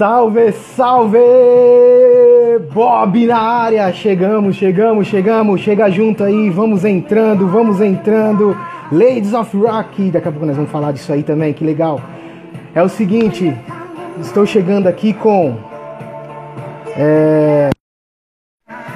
[0.00, 1.18] Salve, salve!
[2.72, 3.92] Bob na área!
[3.92, 5.60] Chegamos, chegamos, chegamos.
[5.60, 8.56] Chega junto aí, vamos entrando, vamos entrando.
[8.90, 12.00] Ladies of Rock, daqui a pouco nós vamos falar disso aí também, que legal.
[12.74, 13.54] É o seguinte,
[14.18, 15.54] estou chegando aqui com.
[16.96, 17.68] É...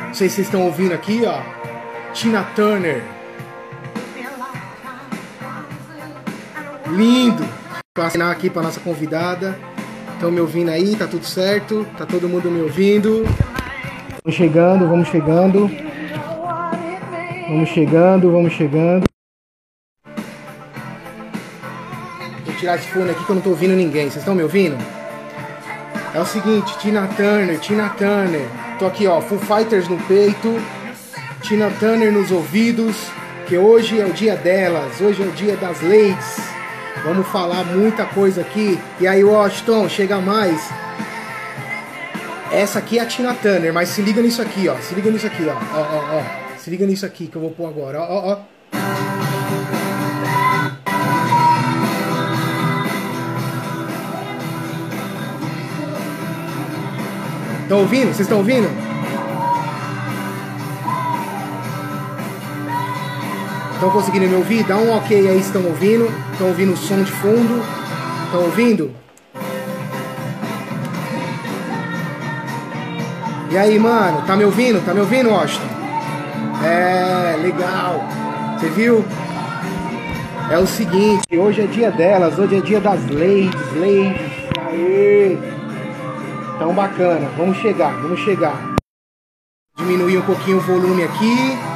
[0.07, 1.39] Não sei se vocês estão ouvindo aqui, ó.
[2.15, 3.03] Tina Turner.
[6.93, 7.45] Lindo!
[7.95, 9.74] Vou assinar aqui para nossa convidada.
[10.25, 10.97] Estão me ouvindo aí?
[10.97, 11.87] Tá tudo certo?
[11.99, 13.25] Tá todo mundo me ouvindo?
[14.25, 15.71] Vamos chegando, vamos chegando.
[17.47, 19.05] Vamos chegando, vamos chegando.
[22.47, 24.05] Vou tirar esse fone aqui que eu não tô ouvindo ninguém.
[24.05, 24.79] Vocês estão me ouvindo?
[26.15, 28.49] É o seguinte, Tina Turner, Tina Turner.
[28.79, 30.59] Tô aqui, ó, Full Fighters no peito,
[31.43, 32.97] Tina Turner nos ouvidos,
[33.47, 36.54] que hoje é o dia delas, hoje é o dia das ladies.
[37.05, 38.79] Vamos falar muita coisa aqui.
[38.99, 40.71] E aí, Washington, chega mais.
[42.51, 44.77] Essa aqui é a Tina Turner, mas se liga nisso aqui, ó.
[44.77, 45.53] Se liga nisso aqui, ó.
[45.53, 46.57] Ó, ó, ó.
[46.57, 48.01] Se liga nisso aqui que eu vou pôr agora.
[48.01, 48.39] Ó, ó, ó.
[57.65, 58.07] Estão ouvindo?
[58.07, 58.94] Vocês estão ouvindo?
[63.85, 64.65] Estão conseguindo me ouvir?
[64.65, 66.11] Dá um ok aí, estão ouvindo?
[66.33, 67.63] Estão ouvindo o som de fundo?
[68.25, 68.91] Estão ouvindo?
[73.51, 74.83] E aí, mano, tá me ouvindo?
[74.87, 75.67] Tá me ouvindo, Washington?
[76.65, 78.03] É, legal.
[78.59, 79.05] Você viu?
[80.51, 84.33] É o seguinte, hoje é dia delas, hoje é dia das ladies, ladies.
[84.67, 85.37] Aê!
[86.59, 88.77] Tão bacana, vamos chegar, vamos chegar.
[89.77, 91.74] Diminuir um pouquinho o volume aqui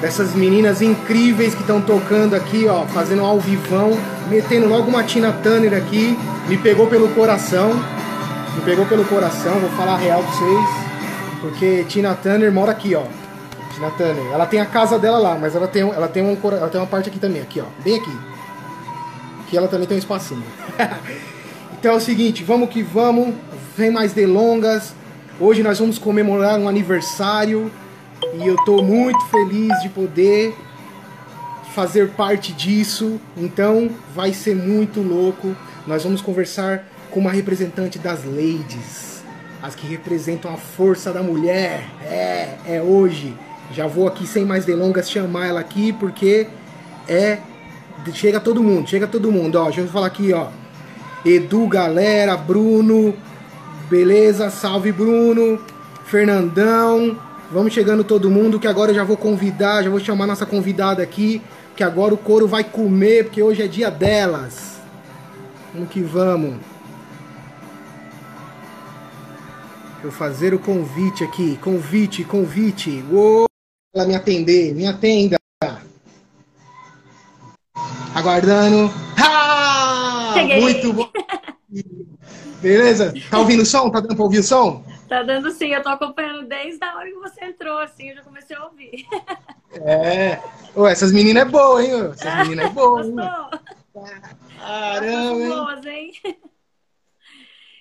[0.00, 5.32] dessas meninas incríveis que estão tocando aqui, ó, fazendo ao vivão, metendo logo uma Tina
[5.32, 6.16] Turner aqui,
[6.48, 7.74] me pegou pelo coração,
[8.54, 10.66] me pegou pelo coração, vou falar real pra vocês,
[11.40, 13.04] porque Tina Turner mora aqui, ó,
[13.74, 16.68] Tina Turner, ela tem a casa dela lá, mas ela tem, ela tem, um, ela
[16.68, 18.16] tem uma parte aqui também, aqui, ó, bem aqui,
[19.48, 20.42] que ela também tem um espacinho.
[21.78, 23.34] então é o seguinte, vamos que vamos,
[23.76, 24.94] sem mais delongas,
[25.40, 27.70] hoje nós vamos comemorar um aniversário,
[28.34, 30.54] e eu estou muito feliz de poder
[31.74, 33.20] fazer parte disso.
[33.36, 35.54] Então vai ser muito louco.
[35.86, 39.22] Nós vamos conversar com uma representante das ladies,
[39.62, 41.84] as que representam a força da mulher.
[42.02, 43.36] É, é hoje.
[43.72, 46.46] Já vou aqui sem mais delongas chamar ela aqui porque
[47.08, 47.38] é
[48.12, 49.64] chega todo mundo, chega todo mundo, ó.
[49.64, 50.48] Deixa eu falar aqui, ó.
[51.24, 53.14] Edu, galera, Bruno,
[53.90, 54.48] beleza?
[54.48, 55.58] Salve Bruno,
[56.04, 57.18] Fernandão,
[57.50, 61.00] Vamos chegando todo mundo, que agora eu já vou convidar, já vou chamar nossa convidada
[61.02, 61.40] aqui,
[61.76, 64.80] que agora o couro vai comer, porque hoje é dia delas.
[65.72, 66.56] Vamos que vamos.
[70.02, 71.56] Eu fazer o convite aqui.
[71.62, 73.04] Convite, convite.
[73.10, 73.46] Uou!
[73.94, 75.36] Ela me atender, me atenda.
[78.14, 78.92] Aguardando.
[79.16, 80.34] Ah!
[80.60, 81.08] Muito bom.
[82.60, 83.14] Beleza?
[83.30, 83.88] Tá ouvindo o som?
[83.90, 84.84] Tá dando pra ouvir o som?
[85.08, 88.22] Tá dando sim, eu tô acompanhando desde a hora que você entrou, assim, eu já
[88.22, 89.06] comecei a ouvir.
[89.74, 90.40] É.
[90.74, 92.10] Ô, essas meninas é boa, hein?
[92.12, 93.16] Essas meninas é boa, hein?
[94.58, 95.48] Caramba, hein?
[95.48, 96.12] Boas, hein?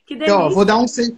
[0.05, 0.33] Que delícia.
[0.33, 1.17] Então, ó, vou dar um se...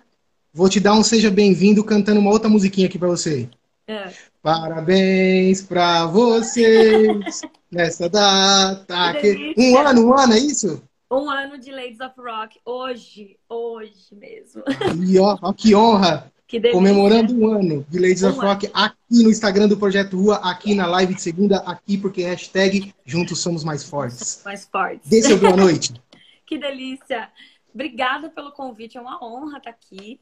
[0.54, 3.50] vou te dar um seja bem-vindo cantando uma outra musiquinha aqui para você.
[3.88, 4.10] É.
[4.42, 9.14] Parabéns para vocês nessa data.
[9.20, 9.54] Que...
[9.58, 10.82] Um ano, um ano, é isso?
[11.10, 14.62] Um ano de Ladies of Rock, hoje, hoje mesmo.
[15.08, 16.32] E ó, ó que honra!
[16.48, 18.48] Que Comemorando um ano de Ladies um of ano.
[18.48, 22.96] Rock aqui no Instagram do Projeto Rua, aqui na live de segunda, aqui porque hashtag
[23.06, 24.44] Juntos Somos Mais Fortes.
[24.46, 25.10] Mais Fortes.
[25.10, 25.94] Dê seu boa noite.
[26.48, 27.30] que delícia!
[27.74, 30.22] Obrigada pelo convite, é uma honra estar aqui.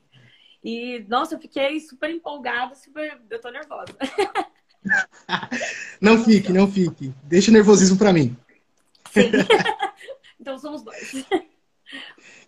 [0.63, 3.21] E, nossa, eu fiquei super empolgada, super...
[3.29, 3.95] eu tô nervosa.
[6.01, 7.13] não fique, não fique.
[7.25, 8.35] Deixa o nervosismo para mim.
[9.11, 9.29] Sim.
[10.45, 11.25] Então somos dois.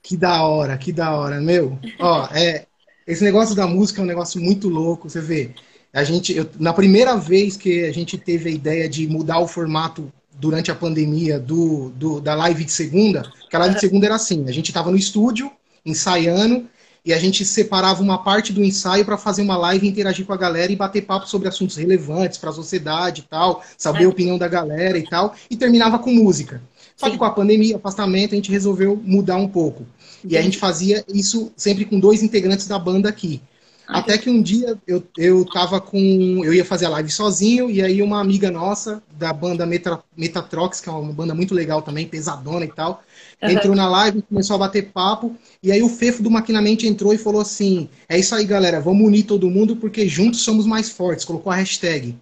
[0.01, 1.77] Que da hora, que da hora, meu.
[1.99, 2.65] Ó, é,
[3.05, 5.51] esse negócio da música é um negócio muito louco, você vê.
[5.93, 9.47] A gente, eu, na primeira vez que a gente teve a ideia de mudar o
[9.47, 14.05] formato durante a pandemia do, do da live de segunda, que a live de segunda
[14.05, 15.51] era assim, a gente estava no estúdio
[15.85, 16.67] ensaiando
[17.05, 20.37] e a gente separava uma parte do ensaio para fazer uma live, interagir com a
[20.37, 24.37] galera e bater papo sobre assuntos relevantes para a sociedade e tal, saber a opinião
[24.37, 26.61] da galera e tal, e terminava com música.
[26.97, 29.85] Só que com a pandemia, afastamento, a gente resolveu mudar um pouco.
[30.27, 33.39] E a gente fazia isso sempre com dois integrantes da banda aqui.
[33.87, 35.97] Até que um dia eu, eu tava com.
[36.43, 40.81] Eu ia fazer a live sozinho, e aí uma amiga nossa, da banda Meta, Metatrox,
[40.81, 43.01] que é uma banda muito legal também, pesadona e tal,
[43.41, 43.49] uhum.
[43.49, 47.17] entrou na live, começou a bater papo, e aí o Fefo do Maquinamente entrou e
[47.17, 51.23] falou assim: É isso aí, galera, vamos unir todo mundo, porque juntos somos mais fortes.
[51.23, 52.17] Colocou a hashtag.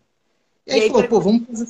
[0.68, 1.68] E aí, e aí falou, pô, vamos fazer.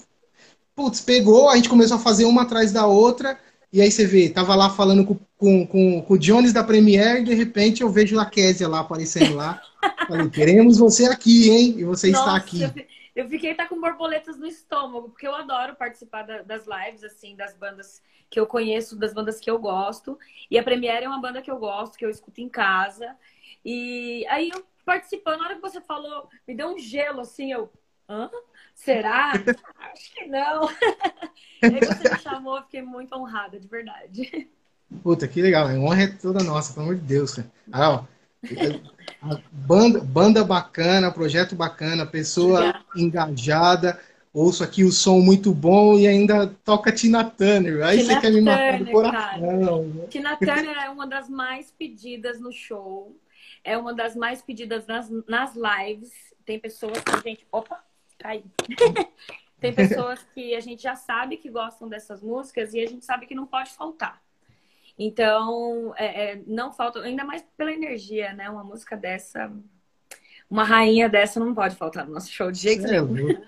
[0.76, 3.40] Putz, pegou, a gente começou a fazer uma atrás da outra.
[3.72, 7.22] E aí você vê, tava lá falando com, com, com, com o Jones da Premiere
[7.22, 9.62] e de repente eu vejo a Késia lá aparecendo lá.
[10.08, 11.76] Falei, queremos você aqui, hein?
[11.78, 12.88] E você Nossa, está aqui.
[13.16, 17.36] Eu fiquei tá com borboletas no estômago, porque eu adoro participar da, das lives, assim,
[17.36, 20.20] das bandas que eu conheço, das bandas que eu gosto.
[20.52, 23.16] E a Premiere é uma banda que eu gosto, que eu escuto em casa.
[23.64, 27.72] E aí eu participando, na hora que você falou, me deu um gelo, assim, eu.
[28.08, 28.30] Hã?
[28.74, 29.32] Será?
[29.32, 30.70] Acho que não.
[31.62, 34.50] e aí você me chamou, eu fiquei muito honrada, de verdade.
[35.02, 35.68] Puta, que legal.
[35.68, 37.36] A honra é toda nossa, pelo amor de Deus.
[37.36, 37.52] Cara.
[37.72, 42.86] Ah, ó, banda, banda bacana, projeto bacana, pessoa Obrigada.
[42.96, 44.00] engajada.
[44.32, 47.84] Ouço aqui o som muito bom e ainda toca Tina Turner.
[47.86, 49.92] Aí Tina você quer me matar do coração.
[49.94, 50.08] Cara.
[50.10, 53.18] Tina Turner é uma das mais pedidas no show.
[53.64, 56.12] É uma das mais pedidas nas, nas lives.
[56.46, 57.48] Tem pessoas que, gente.
[57.52, 57.82] Opa!
[58.26, 58.44] Cai.
[59.62, 63.28] Tem pessoas que a gente já sabe que gostam dessas músicas e a gente sabe
[63.28, 64.20] que não pode faltar.
[64.98, 68.50] Então, é, é, não falta, ainda mais pela energia, né?
[68.50, 69.52] Uma música dessa,
[70.50, 73.44] uma rainha dessa não pode faltar no nosso show de jeito é, nenhum.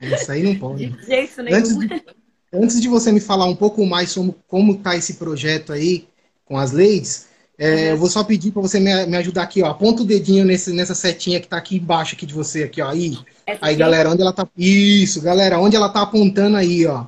[0.00, 0.86] Isso aí não pode.
[0.96, 1.58] De jeito nenhum.
[1.58, 2.04] Antes de,
[2.52, 6.08] antes de você me falar um pouco mais sobre como está esse projeto aí
[6.44, 7.80] com as leis, é, uhum.
[7.90, 9.70] eu vou só pedir para você me, me, ajudar aqui, ó.
[9.70, 12.90] Aponta o dedinho nesse, nessa setinha que está aqui embaixo aqui de você, aqui, ó.
[12.90, 13.18] Aí,
[13.60, 14.46] aí galera, onde ela tá.
[14.56, 17.06] Isso, galera, onde ela tá apontando aí, ó.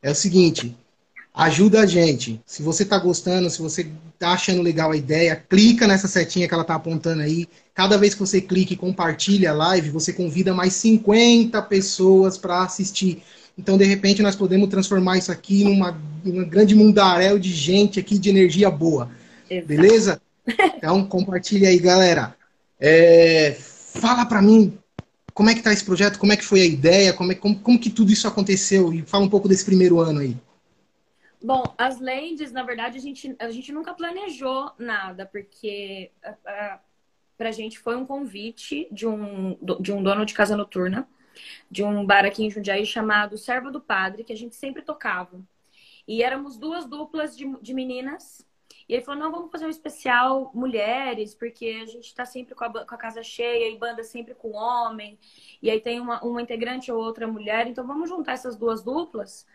[0.00, 0.76] É o seguinte,
[1.34, 2.40] ajuda a gente.
[2.46, 6.54] Se você está gostando, se você está achando legal a ideia, clica nessa setinha que
[6.54, 7.48] ela está apontando aí.
[7.74, 12.62] Cada vez que você clica e compartilha a live, você convida mais 50 pessoas para
[12.62, 13.22] assistir.
[13.58, 18.16] Então, de repente, nós podemos transformar isso aqui numa, numa grande mundaréu de gente aqui,
[18.16, 19.10] de energia boa.
[19.48, 19.66] Exato.
[19.66, 20.22] Beleza?
[20.76, 22.36] Então, compartilha aí, galera.
[22.80, 24.78] É, fala para mim
[25.34, 27.60] como é que tá esse projeto, como é que foi a ideia, como, é, como,
[27.60, 30.36] como que tudo isso aconteceu e fala um pouco desse primeiro ano aí.
[31.40, 36.78] Bom, as ladies, na verdade, a gente, a gente nunca planejou nada, porque uh, uh,
[37.36, 41.08] pra gente foi um convite de um, de um dono de casa noturna,
[41.70, 45.40] de um bar aqui em Jundiaí chamado Serva do Padre, que a gente sempre tocava.
[46.06, 48.44] E éramos duas duplas de, de meninas.
[48.88, 52.64] E ele falou: não, vamos fazer um especial mulheres, porque a gente tá sempre com
[52.64, 55.18] a, com a casa cheia e banda sempre com homem.
[55.60, 57.66] E aí tem uma, uma integrante ou outra mulher.
[57.66, 59.46] Então vamos juntar essas duas duplas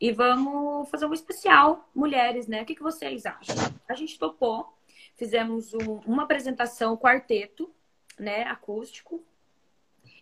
[0.00, 2.62] e vamos fazer um especial mulheres, né?
[2.62, 3.56] O que, que vocês acham?
[3.88, 4.72] A gente topou,
[5.16, 7.68] fizemos um, uma apresentação quarteto,
[8.16, 8.44] né?
[8.44, 9.24] Acústico.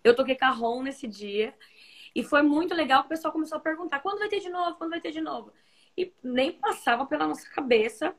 [0.02, 1.55] Eu toquei carrom nesse dia.
[2.14, 4.76] E foi muito legal que o pessoal começou a perguntar: quando vai ter de novo?
[4.76, 5.52] Quando vai ter de novo?
[5.96, 8.14] E nem passava pela nossa cabeça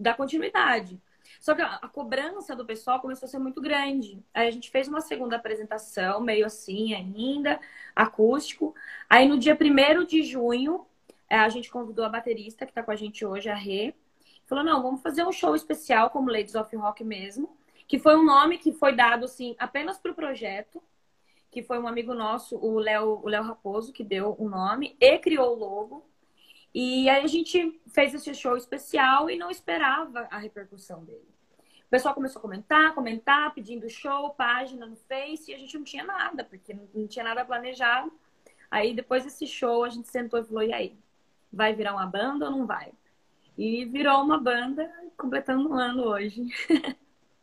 [0.00, 1.00] da continuidade.
[1.38, 4.22] Só que a, cobrança do pessoal começou a ser muito grande.
[4.34, 7.60] Aí a gente fez uma segunda apresentação, meio assim ainda,
[7.94, 8.74] acústico.
[9.08, 10.86] Aí no dia 1 de junho,
[11.28, 13.94] é, a gente convidou a baterista, que está com a gente hoje, a Rê.
[14.46, 17.56] Falou, não, vamos fazer um show especial como Ladies of Rock mesmo.
[17.86, 20.82] Que foi um nome que foi dado, assim, apenas para o projeto.
[21.50, 25.18] Que foi um amigo nosso, o Léo o Léo Raposo, que deu o nome e
[25.18, 26.09] criou o logo.
[26.74, 31.28] E aí a gente fez esse show especial e não esperava a repercussão dele.
[31.86, 35.84] O pessoal começou a comentar, comentar, pedindo show, página no Face, e a gente não
[35.84, 38.12] tinha nada, porque não tinha nada planejado.
[38.70, 40.94] Aí depois desse show a gente sentou e falou: e aí?
[41.52, 42.92] Vai virar uma banda ou não vai?
[43.58, 46.46] E virou uma banda, completando um ano hoje.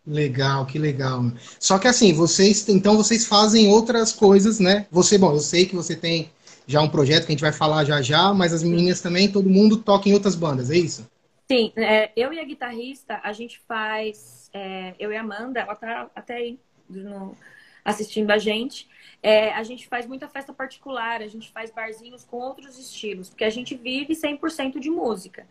[0.08, 1.22] Legal, que legal.
[1.60, 4.88] Só que assim, vocês, então vocês fazem outras coisas, né?
[4.90, 6.32] Você, bom, eu sei que você tem
[6.68, 9.50] já um projeto que a gente vai falar já já, mas as meninas também, todo
[9.50, 11.10] mundo toca em outras bandas, é isso?
[11.50, 15.76] Sim, é, eu e a guitarrista, a gente faz, é, eu e a Amanda, ela
[15.76, 16.60] tá até aí
[16.90, 17.38] no,
[17.86, 18.86] assistindo a gente,
[19.24, 23.46] é, a gente faz muita festa particular, a gente faz barzinhos com outros estilos, porque
[23.46, 25.48] a gente vive 100% de música.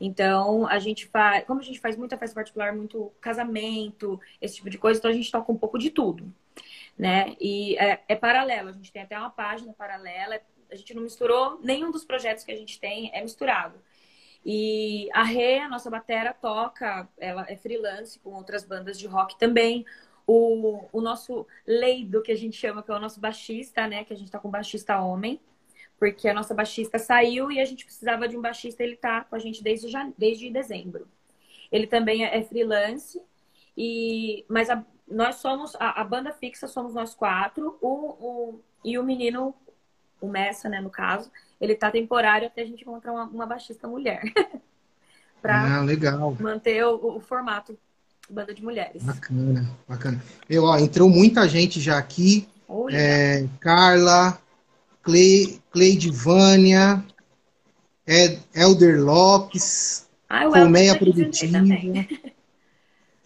[0.00, 4.68] Então, a gente faz, como a gente faz muita festa particular, muito casamento, esse tipo
[4.68, 6.30] de coisa, então a gente toca um pouco de tudo,
[6.98, 7.36] né?
[7.40, 11.60] E é, é paralelo, a gente tem até uma página paralela, a gente não misturou
[11.62, 13.78] nenhum dos projetos que a gente tem é misturado.
[14.44, 19.36] E a Rê, a nossa batera, toca, ela é freelance com outras bandas de rock
[19.38, 19.84] também.
[20.26, 24.04] O, o nosso Leido, que a gente chama, que é o nosso baixista, né?
[24.04, 25.40] Que a gente tá com baixista homem,
[25.98, 29.34] porque a nossa baixista saiu e a gente precisava de um baixista, ele tá com
[29.34, 31.08] a gente desde, já, desde dezembro.
[31.70, 33.20] Ele também é freelance,
[33.76, 38.98] e, mas a, nós somos, a, a, banda fixa somos nós quatro, o, o, e
[38.98, 39.54] o menino,
[40.20, 41.30] o Messa, né, no caso,
[41.60, 44.22] ele tá temporário até a gente encontrar uma, uma baixista mulher.
[45.42, 46.36] pra ah, legal.
[46.40, 47.78] manter o, o, formato
[48.28, 49.02] banda de mulheres.
[49.02, 50.22] Bacana, bacana.
[50.48, 52.48] Eu, ó, entrou muita gente já aqui.
[52.90, 54.38] É, Carla,
[55.02, 57.04] Clay, Cleidivânia,
[58.04, 61.58] Ed, Elder Lopes, ah, Colmeia Produtiva.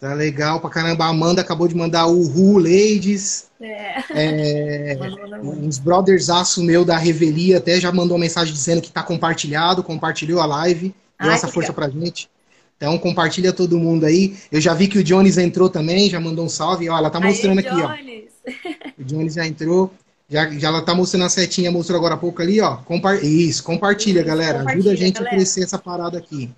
[0.01, 1.05] Tá legal pra caramba.
[1.05, 3.45] A Amanda acabou de mandar o Ru Ladies.
[3.61, 4.95] É.
[4.95, 4.97] é
[5.43, 9.83] uns brothers aço meu da Revelia até já mandou uma mensagem dizendo que tá compartilhado,
[9.83, 10.95] compartilhou a live.
[11.21, 11.75] Deu Ai, essa força legal.
[11.75, 12.27] pra gente.
[12.75, 14.35] Então compartilha todo mundo aí.
[14.51, 16.89] Eu já vi que o Jones entrou também, já mandou um salve.
[16.89, 18.31] Ó, ela tá mostrando Aê, aqui, Jones.
[18.47, 18.91] ó.
[18.97, 19.93] O Jones já entrou.
[20.27, 22.77] Já, já ela tá mostrando a setinha, mostrou agora há pouco ali, ó.
[22.77, 24.59] Compa Isso, compartilha, Isso, galera.
[24.59, 25.35] Compartilha, Ajuda a gente galera.
[25.35, 26.49] a crescer essa parada aqui.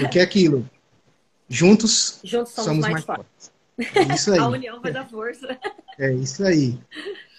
[0.00, 0.68] Porque é aquilo.
[1.48, 3.50] Juntos, Juntos somos, somos mais, mais fortes.
[3.76, 4.10] fortes.
[4.10, 4.38] É isso aí.
[4.38, 5.58] a união vai dar força.
[5.98, 6.78] É isso aí.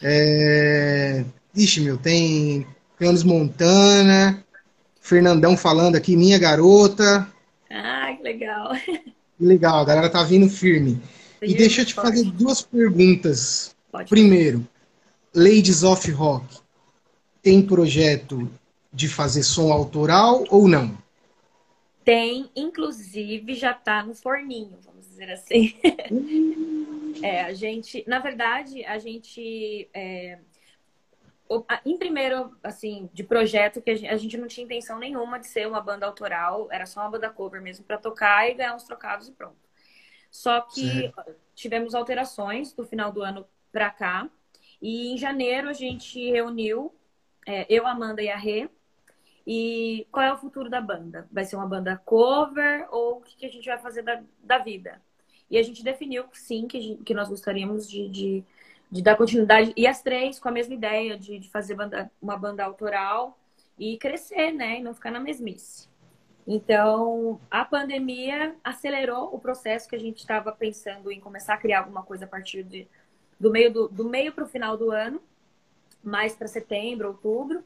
[0.01, 1.23] É...
[1.55, 2.65] Ixi, meu, tem
[2.97, 4.43] Canos Montana,
[5.01, 7.27] Fernandão falando aqui, minha garota.
[7.69, 8.73] Ah, que legal.
[8.75, 11.01] Que legal, a galera tá vindo firme.
[11.41, 13.75] E deixa eu te fazer duas perguntas.
[13.91, 14.67] Pode Primeiro,
[15.33, 16.57] Ladies of Rock
[17.41, 18.49] tem projeto
[18.91, 20.97] de fazer som autoral ou não?
[22.09, 25.75] Tem, inclusive já está no forninho, vamos dizer assim.
[27.21, 30.39] é, a gente, na verdade, a gente é,
[31.85, 35.79] em primeiro, assim, de projeto, que a gente não tinha intenção nenhuma de ser uma
[35.79, 39.31] banda autoral, era só uma banda cover mesmo para tocar e ganhar uns trocados e
[39.31, 39.69] pronto.
[40.31, 41.13] Só que
[41.53, 44.27] tivemos alterações do final do ano para cá,
[44.81, 46.91] e em janeiro a gente reuniu,
[47.45, 48.67] é, eu, Amanda e a Rê,
[49.49, 51.27] e qual é o futuro da banda?
[51.31, 54.59] Vai ser uma banda cover ou o que, que a gente vai fazer da, da
[54.59, 55.01] vida?
[55.49, 58.45] E a gente definiu sim, que, gente, que nós gostaríamos de, de
[58.91, 59.73] de dar continuidade.
[59.75, 63.37] E as três com a mesma ideia de, de fazer banda, uma banda autoral
[63.77, 64.79] e crescer, né?
[64.79, 65.87] E não ficar na mesmice.
[66.47, 71.79] Então, a pandemia acelerou o processo que a gente estava pensando em começar a criar
[71.79, 72.87] alguma coisa a partir de,
[73.39, 75.21] do meio do, do meio para o final do ano,
[76.03, 77.63] mais para setembro, outubro.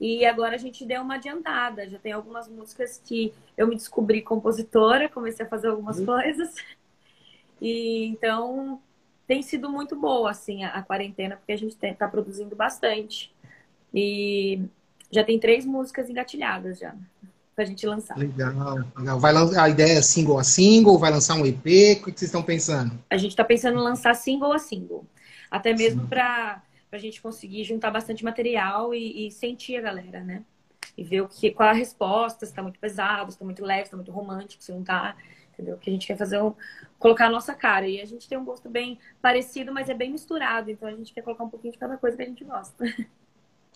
[0.00, 1.88] E agora a gente deu uma adiantada.
[1.88, 6.06] Já tem algumas músicas que eu me descobri compositora, comecei a fazer algumas uhum.
[6.06, 6.54] coisas.
[7.60, 8.80] E então
[9.26, 13.32] tem sido muito boa, assim, a, a quarentena, porque a gente está produzindo bastante.
[13.94, 14.62] E
[15.10, 16.94] já tem três músicas engatilhadas já
[17.54, 18.16] pra gente lançar.
[18.16, 19.20] Legal, legal.
[19.20, 21.58] Vai lançar, a ideia é single a single, vai lançar um EP?
[21.58, 22.98] O que vocês estão pensando?
[23.10, 25.04] A gente está pensando em lançar single a single.
[25.50, 26.62] Até mesmo para
[26.96, 30.42] a gente conseguir juntar bastante material e, e, sentir a galera, né?
[30.96, 33.84] E ver o que, qual a resposta, se tá muito pesado, se tá muito leve,
[33.84, 35.16] se tá muito romântico, se não tá
[35.60, 35.76] entendeu?
[35.76, 36.52] Que a gente quer fazer um,
[36.98, 37.86] colocar a nossa cara.
[37.86, 40.70] E a gente tem um gosto bem parecido, mas é bem misturado.
[40.70, 42.84] Então a gente quer colocar um pouquinho de cada coisa que a gente gosta.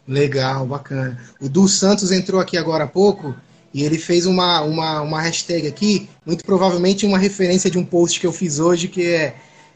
[0.07, 1.19] Legal, bacana.
[1.41, 3.35] O Du Santos entrou aqui agora há pouco
[3.73, 8.21] e ele fez uma, uma, uma hashtag aqui, muito provavelmente uma referência de um post
[8.21, 9.35] que eu fiz hoje, que é,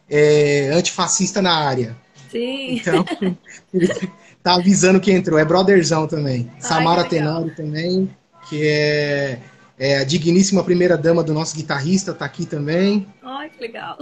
[0.08, 1.96] é antifascista na área.
[2.28, 2.76] Sim.
[2.76, 3.04] Então,
[4.42, 5.38] tá avisando que entrou.
[5.38, 6.50] É brotherzão também.
[6.54, 8.10] Ai, Samara Tenório também,
[8.48, 9.38] que é
[9.78, 13.06] é, a digníssima primeira dama do nosso guitarrista está aqui também.
[13.22, 13.96] Ai, que legal.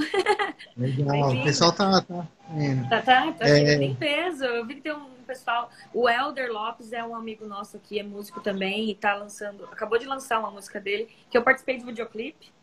[0.75, 1.35] Legal.
[1.35, 2.01] O pessoal tá.
[2.01, 2.89] Tá, é.
[2.89, 3.75] tá, tá, tá é...
[3.75, 4.45] em peso.
[4.45, 5.69] Eu vi que tem um pessoal.
[5.93, 9.65] O Elder Lopes é um amigo nosso aqui, é músico também, e tá lançando.
[9.65, 12.56] Acabou de lançar uma música dele, que eu participei do videoclipe.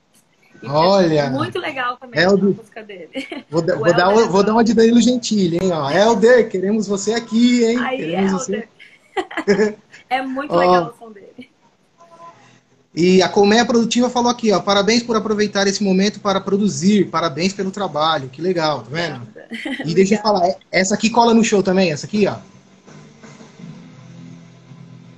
[0.65, 1.29] Olha!
[1.29, 3.09] Muito legal também Elder, a música dele.
[3.49, 5.71] Vou, vou dar, vou dar uma de Danilo Gentili, hein?
[5.71, 5.89] Ó.
[5.89, 7.77] Elder, queremos você aqui, hein?
[7.79, 8.69] Aí, queremos Elder.
[9.45, 9.75] Você...
[10.09, 11.49] é muito legal o som dele.
[12.95, 17.51] E a Colmeia Produtiva falou aqui, ó, parabéns por aproveitar esse momento para produzir, parabéns
[17.51, 19.27] pelo trabalho, que legal, tá vendo?
[19.83, 22.35] E deixa eu falar, é, essa aqui cola no show também, essa aqui, ó.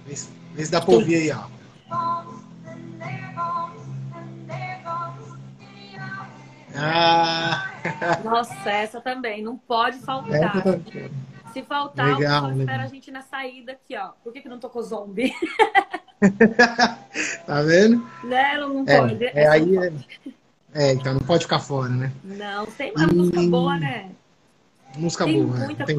[0.08, 2.35] Vê se, vê se dá pra ouvir aí, ó.
[6.77, 7.72] Ah.
[8.24, 10.63] Nossa, essa também, não pode faltar.
[11.53, 14.10] Se faltar, legal, o espera a gente na saída aqui, ó.
[14.24, 15.34] Por que, que não tocou zombie?
[17.46, 18.05] tá vendo?
[18.24, 18.58] Né?
[18.58, 19.25] Não, não é, pode.
[19.25, 19.94] É, aí é,
[20.74, 22.12] é, então não pode ficar fora, né?
[22.24, 23.15] Não, tem uma e...
[23.15, 24.12] música boa, né?
[24.98, 25.84] Música tem boa, muita...
[25.84, 25.96] é,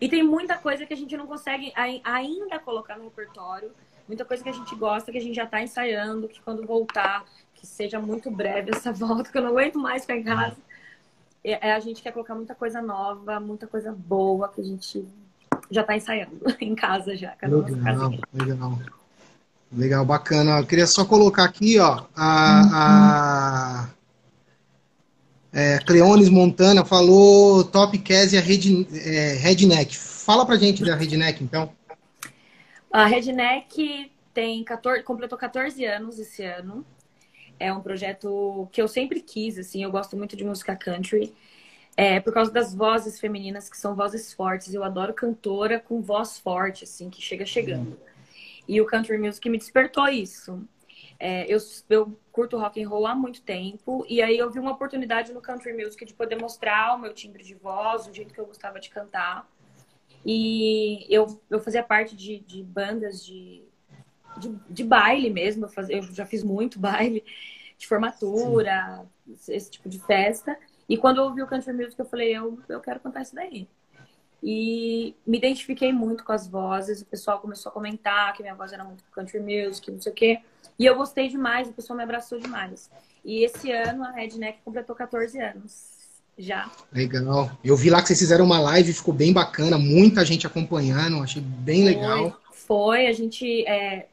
[0.00, 1.72] E tem muita coisa que a gente não consegue
[2.04, 3.70] ainda colocar no repertório.
[4.06, 7.24] Muita coisa que a gente gosta, que a gente já tá ensaiando, que quando voltar,
[7.60, 10.56] que seja muito breve essa volta, que eu não aguento mais ficar em casa.
[11.44, 15.06] É, é, a gente quer colocar muita coisa nova, muita coisa boa que a gente
[15.70, 17.34] já tá ensaiando em casa já.
[17.42, 18.78] Legal, legal.
[19.72, 20.58] Legal, bacana.
[20.58, 23.88] Eu queria só colocar aqui, ó, a, a,
[25.52, 29.96] É, Cleones Montana falou Top Casia Red, é, Redneck.
[29.96, 31.70] Fala pra gente da Redneck, então.
[32.92, 36.84] A Redneck tem 14, completou 14 anos esse ano.
[37.60, 41.34] É um projeto que eu sempre quis, assim, eu gosto muito de música country.
[41.94, 44.72] É, por causa das vozes femininas, que são vozes fortes.
[44.72, 48.00] Eu adoro cantora com voz forte, assim, que chega chegando.
[48.66, 50.66] E o country music me despertou isso.
[51.18, 51.58] É, eu,
[51.90, 55.42] eu curto rock and roll há muito tempo, e aí eu vi uma oportunidade no
[55.42, 58.80] country music de poder mostrar o meu timbre de voz, o jeito que eu gostava
[58.80, 59.46] de cantar.
[60.24, 63.64] E eu, eu fazia parte de, de bandas de,
[64.38, 67.24] de, de, baile mesmo, eu, faz, eu já fiz muito baile,
[67.78, 69.04] de formatura,
[69.36, 69.54] Sim.
[69.54, 70.56] esse tipo de festa.
[70.88, 73.68] E quando eu ouvi o country music, eu falei, eu, eu quero cantar isso daí.
[74.42, 78.72] E me identifiquei muito com as vozes, o pessoal começou a comentar que minha voz
[78.72, 80.40] era muito country music, não sei o quê.
[80.78, 82.90] E eu gostei demais, o pessoal me abraçou demais.
[83.24, 86.00] E esse ano a Redneck completou 14 anos.
[86.38, 86.70] Já.
[86.90, 87.50] Legal.
[87.62, 91.42] Eu vi lá que vocês fizeram uma live, ficou bem bacana, muita gente acompanhando, achei
[91.42, 92.40] bem foi, legal.
[92.50, 94.08] Foi, a gente é,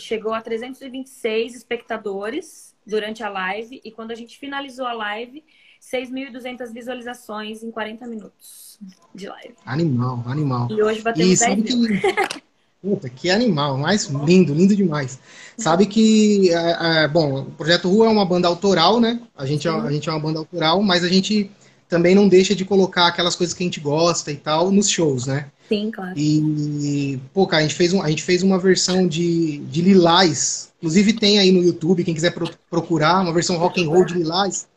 [0.00, 5.42] chegou a 326 espectadores durante a live, e quando a gente finalizou a live,
[5.80, 8.78] 6.200 visualizações em 40 minutos
[9.14, 9.54] de live.
[9.64, 10.68] Animal, animal.
[10.70, 12.00] E hoje batemos e 10 mil.
[12.00, 12.42] Que...
[12.82, 15.18] Puta, que animal, mais lindo, lindo demais.
[15.56, 19.20] Sabe que, é, é, bom, o Projeto Rua é uma banda autoral, né?
[19.36, 21.50] A gente, é, a gente é uma banda autoral, mas a gente
[21.88, 25.26] também não deixa de colocar aquelas coisas que a gente gosta e tal nos shows,
[25.26, 25.50] né?
[25.68, 26.12] Sim, claro.
[26.16, 30.72] E, pô, cara, a gente fez, um, a gente fez uma versão de, de Lilás.
[30.78, 34.14] Inclusive tem aí no YouTube, quem quiser pro, procurar, uma versão rock and roll de
[34.14, 34.68] Lilás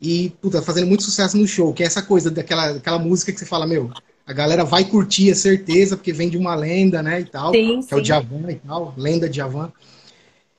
[0.00, 3.38] e, puta, fazendo muito sucesso no show, que é essa coisa daquela, daquela música que
[3.38, 3.90] você fala, meu,
[4.26, 7.80] a galera vai curtir, é certeza, porque vem de uma lenda, né, e tal, sim,
[7.80, 7.94] que sim.
[7.94, 9.72] é o Djavan e tal, lenda Djavan.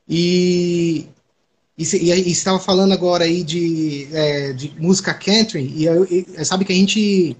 [0.07, 1.07] E,
[1.77, 6.65] e, e, estava falando agora aí de, é, de música country, e, eu, e sabe
[6.65, 7.37] que a gente,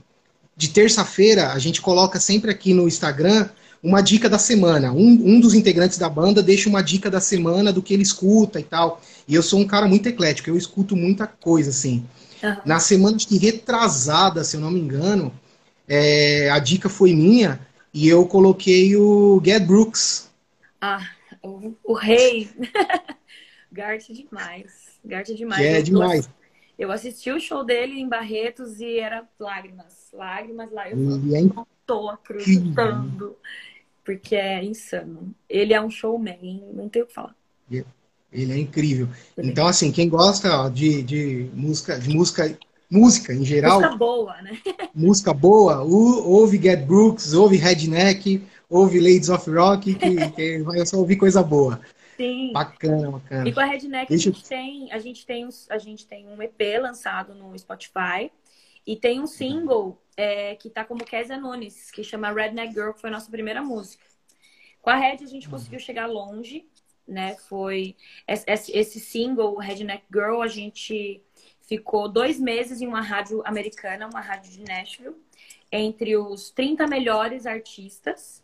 [0.60, 3.48] de terça-feira, a gente coloca sempre aqui no Instagram
[3.82, 4.92] uma dica da semana.
[4.92, 8.60] Um, um dos integrantes da banda deixa uma dica da semana do que ele escuta
[8.60, 9.02] e tal.
[9.26, 12.06] E eu sou um cara muito eclético, eu escuto muita coisa, assim.
[12.44, 12.58] Uhum.
[12.66, 15.32] Na semana que retrasada, se eu não me engano,
[15.88, 17.58] é, a dica foi minha
[17.94, 20.30] e eu coloquei o Get Brooks.
[20.82, 21.08] Ah,
[21.42, 22.50] o, o rei.
[23.72, 24.74] Gart demais.
[25.06, 25.66] Gart demais.
[25.66, 26.30] É demais.
[26.80, 30.08] Eu assisti o show dele em Barretos e era lágrimas.
[30.14, 31.22] Lágrimas, lágrimas.
[31.26, 33.36] E é tô acreditando.
[34.06, 35.36] Porque é insano.
[35.50, 37.36] Ele é um showman, não tem o que falar.
[38.32, 39.10] Ele é incrível.
[39.38, 42.58] Então, assim, quem gosta ó, de, de música, de música,
[42.90, 43.82] música em geral.
[43.82, 44.58] Música boa, né?
[44.96, 50.98] música boa, ouve Get Brooks, ouve Redneck, ouve Ladies of Rock, que, que vai só
[50.98, 51.82] ouvir coisa boa.
[52.20, 52.52] Sim.
[52.52, 53.48] Bacana, bacana.
[53.48, 54.30] E com a Redneck Deixa...
[54.30, 58.30] a gente tem, a gente tem, a gente tem um EP lançado no Spotify
[58.86, 63.00] e tem um single é, que tá como Kézia Nunes, que chama Redneck Girl, que
[63.00, 64.04] foi a nossa primeira música.
[64.82, 66.68] Com a Red a gente conseguiu chegar longe,
[67.08, 67.38] né?
[67.48, 67.96] Foi
[68.28, 71.24] esse single, Redneck Girl, a gente
[71.62, 75.16] ficou dois meses em uma rádio americana, uma rádio de Nashville,
[75.72, 78.44] entre os 30 melhores artistas.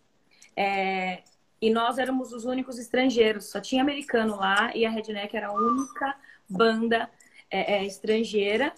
[0.56, 1.24] É,
[1.62, 5.54] e nós éramos os únicos estrangeiros, só tinha americano lá e a Redneck era a
[5.54, 6.16] única
[6.50, 7.10] banda
[7.50, 8.74] é, é, estrangeira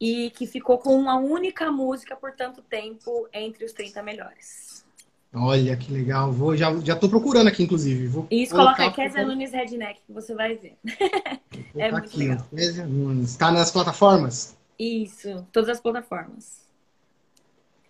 [0.00, 4.84] e que ficou com uma única música por tanto tempo entre os 30 melhores.
[5.32, 6.32] Olha que legal.
[6.32, 8.08] Vou, já, já tô procurando aqui, inclusive.
[8.08, 10.76] Vou Isso, coloca Kézia Nunes Redneck, que você vai ver.
[11.76, 12.46] é muito aqui, legal.
[12.50, 13.36] Kézia Nunes.
[13.36, 14.56] Tá nas plataformas?
[14.78, 16.66] Isso, todas as plataformas.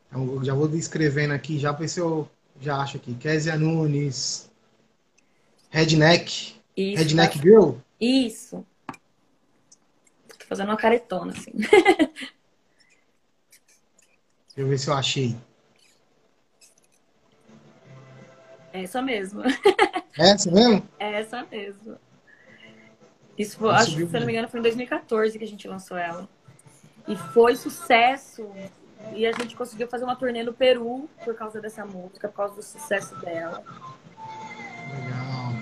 [0.08, 2.28] Então, já vou escrevendo aqui, já para ver se eu
[2.60, 3.14] já acho aqui.
[3.14, 4.50] Kézia Nunes.
[5.70, 6.54] Redneck.
[6.76, 7.42] Isso, Redneck tá.
[7.42, 7.72] Girl?
[8.00, 8.66] Isso
[10.50, 11.52] fazendo uma caretona, assim.
[14.48, 15.36] Deixa eu ver se eu achei.
[18.72, 19.42] É essa mesmo.
[20.18, 20.88] É essa mesmo?
[20.98, 21.96] É essa mesmo.
[23.38, 25.96] Isso foi, acho que, se não me engano, foi em 2014 que a gente lançou
[25.96, 26.28] ela.
[27.06, 28.50] E foi sucesso.
[29.14, 32.54] E a gente conseguiu fazer uma turnê no Peru por causa dessa música, por causa
[32.54, 33.62] do sucesso dela.
[34.94, 35.52] Legal.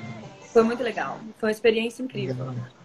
[0.52, 1.18] Foi muito legal.
[1.38, 2.50] Foi uma experiência incrível.
[2.50, 2.78] Legal.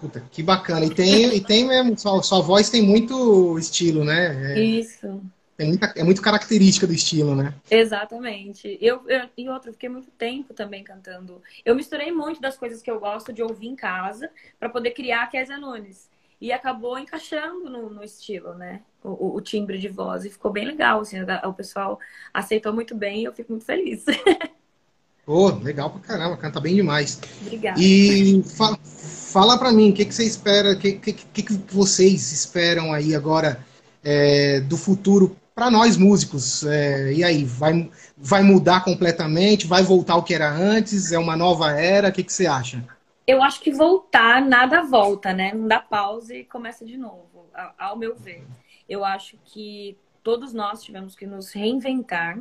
[0.00, 0.84] Puta, que bacana.
[0.84, 4.54] E tem, e tem mesmo, sua, sua voz tem muito estilo, né?
[4.54, 5.22] É, Isso.
[5.56, 7.54] Tem muita, é muito característica do estilo, né?
[7.70, 8.76] Exatamente.
[8.78, 11.40] Eu, eu, e outro, fiquei muito tempo também cantando.
[11.64, 14.28] Eu misturei muito das coisas que eu gosto de ouvir em casa
[14.60, 16.10] para poder criar a Kézia Nunes.
[16.38, 18.82] E acabou encaixando no, no estilo, né?
[19.08, 20.24] O, o, timbre de voz.
[20.24, 21.16] E ficou bem legal, assim.
[21.44, 21.98] O pessoal
[22.34, 24.04] aceitou muito bem e eu fico muito feliz.
[25.24, 27.20] Pô, legal pra caramba, canta bem demais.
[27.42, 27.80] Obrigada.
[27.80, 28.42] E
[29.32, 33.14] fala para mim, o que, que você espera, o que, que, que, vocês esperam aí
[33.14, 33.64] agora
[34.04, 36.64] é, do futuro para nós músicos?
[36.64, 39.66] É, e aí, vai, vai mudar completamente?
[39.66, 41.10] Vai voltar ao que era antes?
[41.10, 42.08] É uma nova era?
[42.08, 42.84] O que, que você acha?
[43.26, 45.52] Eu acho que voltar, nada volta, né?
[45.52, 48.44] Não dá pausa e começa de novo, ao meu ver.
[48.88, 52.40] Eu acho que todos nós tivemos que nos reinventar,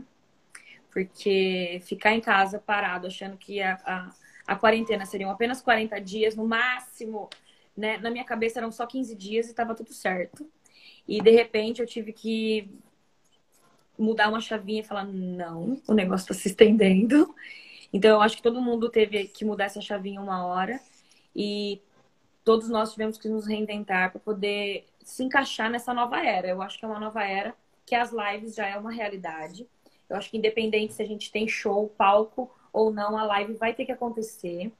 [0.92, 4.14] porque ficar em casa parado, achando que a, a,
[4.48, 7.30] a quarentena seriam apenas 40 dias, no máximo,
[7.76, 7.98] né?
[7.98, 10.50] Na minha cabeça eram só 15 dias e estava tudo certo.
[11.08, 12.72] E de repente eu tive que
[13.98, 17.34] mudar uma chavinha e falar: não, o negócio está se estendendo.
[17.92, 20.80] Então eu acho que todo mundo teve que mudar essa chavinha uma hora
[21.36, 21.82] e
[22.46, 26.48] todos nós tivemos que nos reinventar para poder se encaixar nessa nova era.
[26.48, 27.54] Eu acho que é uma nova era
[27.86, 29.68] que as lives já é uma realidade.
[30.08, 33.74] Eu acho que independente se a gente tem show, palco ou não, a live vai
[33.74, 34.72] ter que acontecer,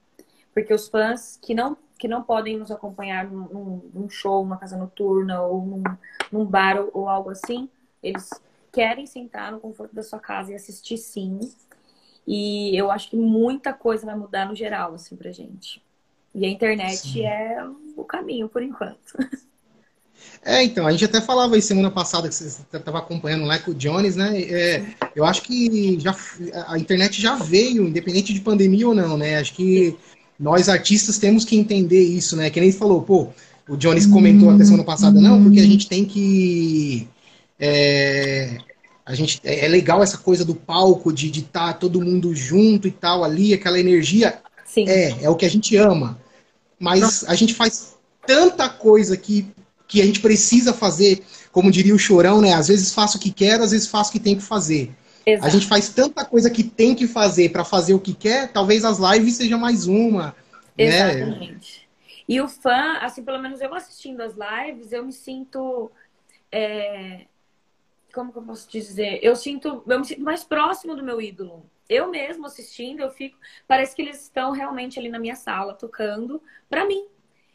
[0.54, 4.76] porque os fãs que não que não podem nos acompanhar num, num show, numa casa
[4.76, 5.82] noturna ou num,
[6.30, 7.70] num bar ou, ou algo assim,
[8.02, 8.28] eles
[8.70, 11.40] querem sentar no conforto da sua casa e assistir sim.
[12.26, 15.82] E eu acho que muita coisa vai mudar no geral, assim, pra gente.
[16.36, 17.24] E a internet sim.
[17.24, 17.64] é
[17.96, 18.96] o caminho, por enquanto.
[20.44, 23.70] É, então, a gente até falava aí semana passada que você estava acompanhando lá com
[23.70, 24.40] o Jones, né?
[24.42, 26.14] É, eu acho que já,
[26.68, 29.38] a internet já veio, independente de pandemia ou não, né?
[29.38, 29.96] Acho que
[30.38, 32.50] nós artistas temos que entender isso, né?
[32.50, 33.28] Que nem falou, pô,
[33.68, 37.08] o Jones comentou até semana passada, não, porque a gente tem que.
[37.58, 38.58] É,
[39.04, 42.86] a gente, é, é legal essa coisa do palco, de estar tá todo mundo junto
[42.86, 44.38] e tal, ali, aquela energia.
[44.64, 44.86] Sim.
[44.86, 46.18] É, é o que a gente ama.
[46.78, 49.46] Mas a gente faz tanta coisa que
[49.88, 52.54] que a gente precisa fazer, como diria o Chorão, né?
[52.54, 54.90] Às vezes faço o que quero, às vezes faço o que tem que fazer.
[55.24, 55.46] Exato.
[55.46, 58.84] A gente faz tanta coisa que tem que fazer para fazer o que quer, talvez
[58.84, 60.34] as lives sejam mais uma.
[60.76, 60.86] Né?
[60.86, 61.80] Exatamente.
[61.80, 61.86] Né?
[62.28, 65.90] E o fã, assim, pelo menos eu assistindo as lives, eu me sinto.
[66.50, 67.26] É...
[68.12, 69.20] Como que eu posso dizer?
[69.22, 71.64] Eu sinto, eu me sinto mais próximo do meu ídolo.
[71.88, 73.38] Eu mesmo assistindo, eu fico.
[73.66, 77.06] Parece que eles estão realmente ali na minha sala, tocando para mim.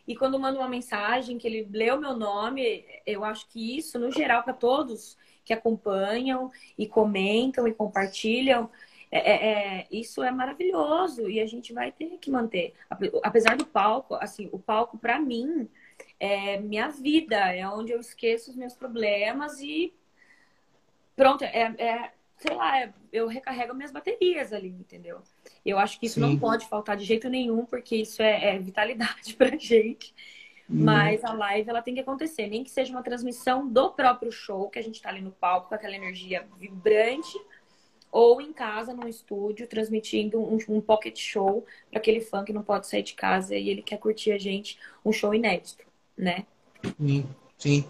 [0.07, 4.11] E quando manda uma mensagem que ele leu meu nome, eu acho que isso, no
[4.11, 8.69] geral, para todos que acompanham e comentam e compartilham,
[9.11, 12.73] é, é, é, isso é maravilhoso e a gente vai ter que manter.
[13.23, 15.69] Apesar do palco, assim, o palco para mim
[16.19, 19.93] é minha vida, é onde eu esqueço os meus problemas e
[21.15, 22.11] pronto, é, é
[22.41, 25.21] sei lá, eu recarrego minhas baterias ali, entendeu?
[25.63, 26.21] Eu acho que isso Sim.
[26.21, 30.11] não pode faltar de jeito nenhum, porque isso é, é vitalidade pra gente.
[30.67, 30.83] Hum.
[30.83, 34.69] Mas a live ela tem que acontecer, nem que seja uma transmissão do próprio show,
[34.71, 37.39] que a gente tá ali no palco com aquela energia vibrante,
[38.11, 42.63] ou em casa, num estúdio, transmitindo um, um pocket show para aquele fã que não
[42.63, 45.85] pode sair de casa e ele quer curtir a gente, um show inédito,
[46.17, 46.47] né?
[46.99, 47.25] Sim,
[47.57, 47.85] sim.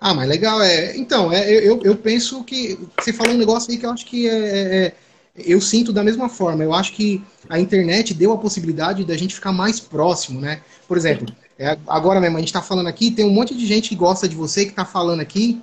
[0.00, 0.96] Ah, mas legal, é.
[0.96, 2.78] Então, é, eu, eu penso que.
[2.98, 4.94] Você falou um negócio aí que eu acho que é, é, é,
[5.36, 6.62] eu sinto da mesma forma.
[6.62, 10.60] Eu acho que a internet deu a possibilidade da gente ficar mais próximo, né?
[10.86, 11.26] Por exemplo,
[11.58, 14.28] é, agora mesmo, a gente está falando aqui, tem um monte de gente que gosta
[14.28, 15.60] de você, que está falando aqui.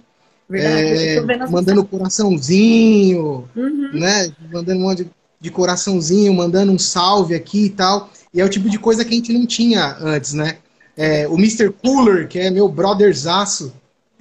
[0.48, 3.90] Verdade, é, mandando coraçãozinho, uhum.
[3.94, 4.32] né?
[4.52, 8.10] Mandando um monte de, de coraçãozinho, mandando um salve aqui e tal.
[8.34, 10.58] E é o tipo de coisa que a gente não tinha antes, né?
[10.98, 11.72] É, o Mr.
[11.82, 13.74] Cooler, que é meu brotherzaço,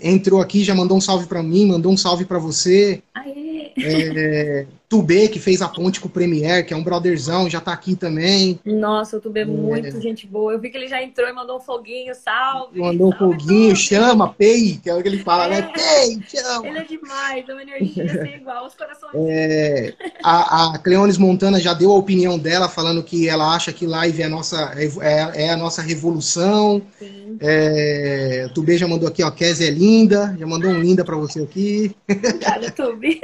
[0.04, 3.02] entrou aqui, já mandou um salve para mim, mandou um salve para você.
[3.14, 3.72] Aê.
[3.76, 7.72] É, Tubê, que fez a ponte com o Premier, que é um brotherzão, já tá
[7.72, 8.60] aqui também.
[8.64, 10.52] Nossa, o Tubê é muito gente boa.
[10.52, 12.78] Eu vi que ele já entrou e mandou um foguinho, salve.
[12.78, 13.76] Mandou um foguinho, tudo.
[13.76, 15.58] chama, Pei, que é o que ele fala, né?
[15.58, 15.62] é.
[15.62, 15.72] né?
[15.74, 16.68] Pei, chama.
[16.68, 19.12] Ele é demais, é uma energia assim, igual os corações.
[19.16, 23.88] É, a, a Cleones Montana já deu a opinião dela, falando que ela acha que
[23.88, 26.80] live é a nossa, é, é a nossa revolução.
[27.00, 27.36] Sim.
[27.40, 31.42] É, Tubê já mandou aqui, ó, Kézia é linda, já mandou um linda para você
[31.42, 31.96] aqui.
[32.08, 33.20] Obrigada, Tubê.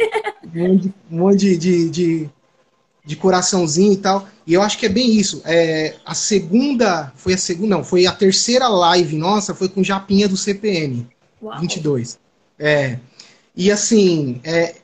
[0.54, 2.30] um monte, um monte de, de,
[3.04, 4.28] de, coraçãozinho e tal.
[4.46, 5.42] E eu acho que é bem isso.
[5.44, 10.28] É, a segunda, foi a segunda, não, foi a terceira live nossa, foi com Japinha
[10.28, 11.06] do CPM,
[11.42, 11.60] Uau.
[11.60, 12.18] 22.
[12.58, 12.98] É,
[13.56, 14.76] e assim, é,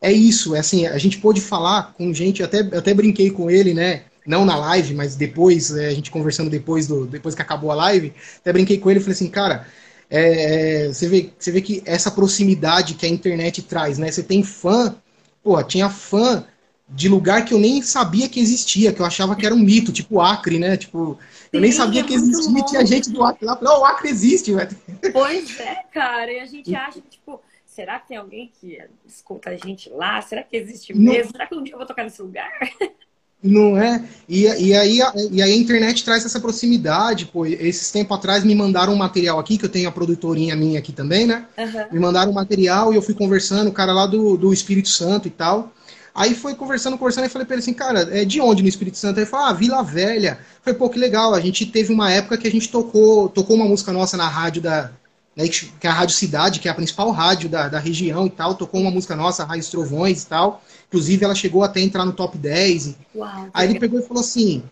[0.00, 3.72] é isso, é assim, a gente pôde falar com gente, até, até brinquei com ele,
[3.72, 4.02] né?
[4.26, 7.74] Não na live, mas depois, é, a gente conversando depois, do, depois que acabou a
[7.74, 9.66] live, até brinquei com ele e falei assim, cara,
[10.08, 14.10] é, você, vê, você vê que essa proximidade que a internet traz, né?
[14.10, 14.94] Você tem fã
[15.42, 16.46] Pô, tinha fã
[16.88, 19.92] de lugar que eu nem sabia que existia, que eu achava que era um mito,
[19.92, 20.76] tipo Acre, né?
[20.76, 21.18] Tipo,
[21.52, 22.66] eu nem sabia é que existia, bom.
[22.66, 24.76] tinha gente do Acre lá, falei, oh, o Acre existe, velho.
[25.12, 29.56] Pois é, cara, e a gente acha tipo, será que tem alguém que escuta a
[29.56, 30.20] gente lá?
[30.20, 31.24] Será que existe mesmo?
[31.24, 31.30] Não.
[31.30, 32.50] Será que um dia eu vou tocar nesse lugar?
[33.42, 34.04] Não é?
[34.28, 37.44] E, e, aí, a, e aí a internet traz essa proximidade, pô.
[37.44, 40.92] Esses tempos atrás me mandaram um material aqui, que eu tenho a produtorinha minha aqui
[40.92, 41.44] também, né?
[41.58, 41.86] Uhum.
[41.92, 45.26] Me mandaram um material e eu fui conversando, o cara lá do, do Espírito Santo
[45.26, 45.72] e tal.
[46.14, 48.98] Aí foi conversando, conversando, e falei pra ele assim, cara, é de onde no Espírito
[48.98, 49.18] Santo?
[49.18, 50.38] Ele falou, ah, Vila Velha.
[50.62, 51.34] Foi pô, que legal.
[51.34, 54.62] A gente teve uma época que a gente tocou, tocou uma música nossa na rádio
[54.62, 54.92] da.
[55.34, 58.30] Né, que é a Rádio Cidade, que é a principal rádio da, da região e
[58.30, 60.62] tal, tocou uma música nossa, Raios Trovões e tal.
[60.88, 62.96] Inclusive, ela chegou até a entrar no top 10.
[63.14, 64.62] Uau, Aí ele pegou e falou assim: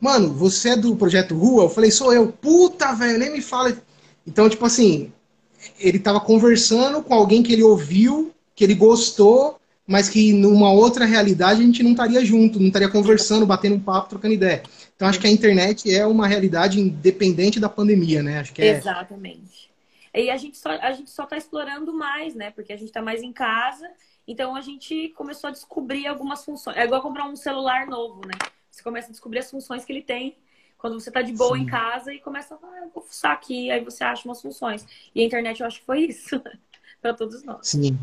[0.00, 1.64] Mano, você é do projeto Rua?
[1.64, 2.28] Eu falei, sou eu.
[2.28, 3.76] Puta, velho, nem me fala.
[4.26, 5.12] Então, tipo assim,
[5.78, 11.04] ele tava conversando com alguém que ele ouviu, que ele gostou, mas que numa outra
[11.04, 14.62] realidade a gente não estaria junto, não estaria conversando, batendo um papo, trocando ideia.
[14.94, 18.38] Então, acho que a internet é uma realidade independente da pandemia, né?
[18.38, 18.76] Acho que é...
[18.76, 19.67] Exatamente.
[20.14, 22.50] E a gente só a gente só está explorando mais, né?
[22.50, 23.88] Porque a gente está mais em casa
[24.28, 26.76] então a gente começou a descobrir algumas funções.
[26.76, 28.34] É igual comprar um celular novo, né?
[28.70, 30.36] Você começa a descobrir as funções que ele tem
[30.76, 31.62] quando você está de boa Sim.
[31.62, 34.86] em casa e começa a, ah, vou fuçar aqui, aí você acha umas funções.
[35.14, 36.40] E a internet eu acho que foi isso
[37.00, 37.66] para todos nós.
[37.66, 37.98] Sim.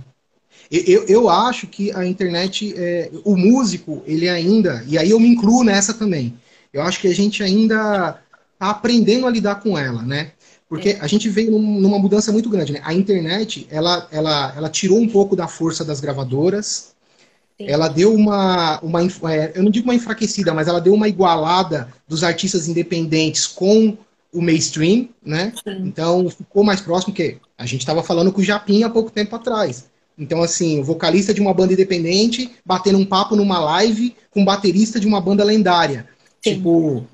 [0.72, 5.28] Eu, eu acho que a internet, é, o músico, ele ainda, e aí eu me
[5.28, 6.38] incluo nessa também,
[6.74, 8.20] eu acho que a gente ainda
[8.54, 10.32] está aprendendo a lidar com ela, né?
[10.76, 11.00] Porque é.
[11.00, 12.82] a gente veio numa mudança muito grande, né?
[12.84, 16.94] A internet, ela, ela, ela tirou um pouco da força das gravadoras,
[17.58, 17.68] Sim.
[17.68, 19.02] ela deu uma, uma
[19.34, 23.98] é, eu não digo uma enfraquecida, mas ela deu uma igualada dos artistas independentes com
[24.34, 25.54] o mainstream, né?
[25.64, 25.78] Sim.
[25.86, 29.36] Então ficou mais próximo que a gente estava falando com o Japim há pouco tempo
[29.36, 29.86] atrás.
[30.18, 34.46] Então, assim, o vocalista de uma banda independente batendo um papo numa live com o
[34.46, 36.08] baterista de uma banda lendária.
[36.42, 36.56] Sim.
[36.56, 37.06] Tipo,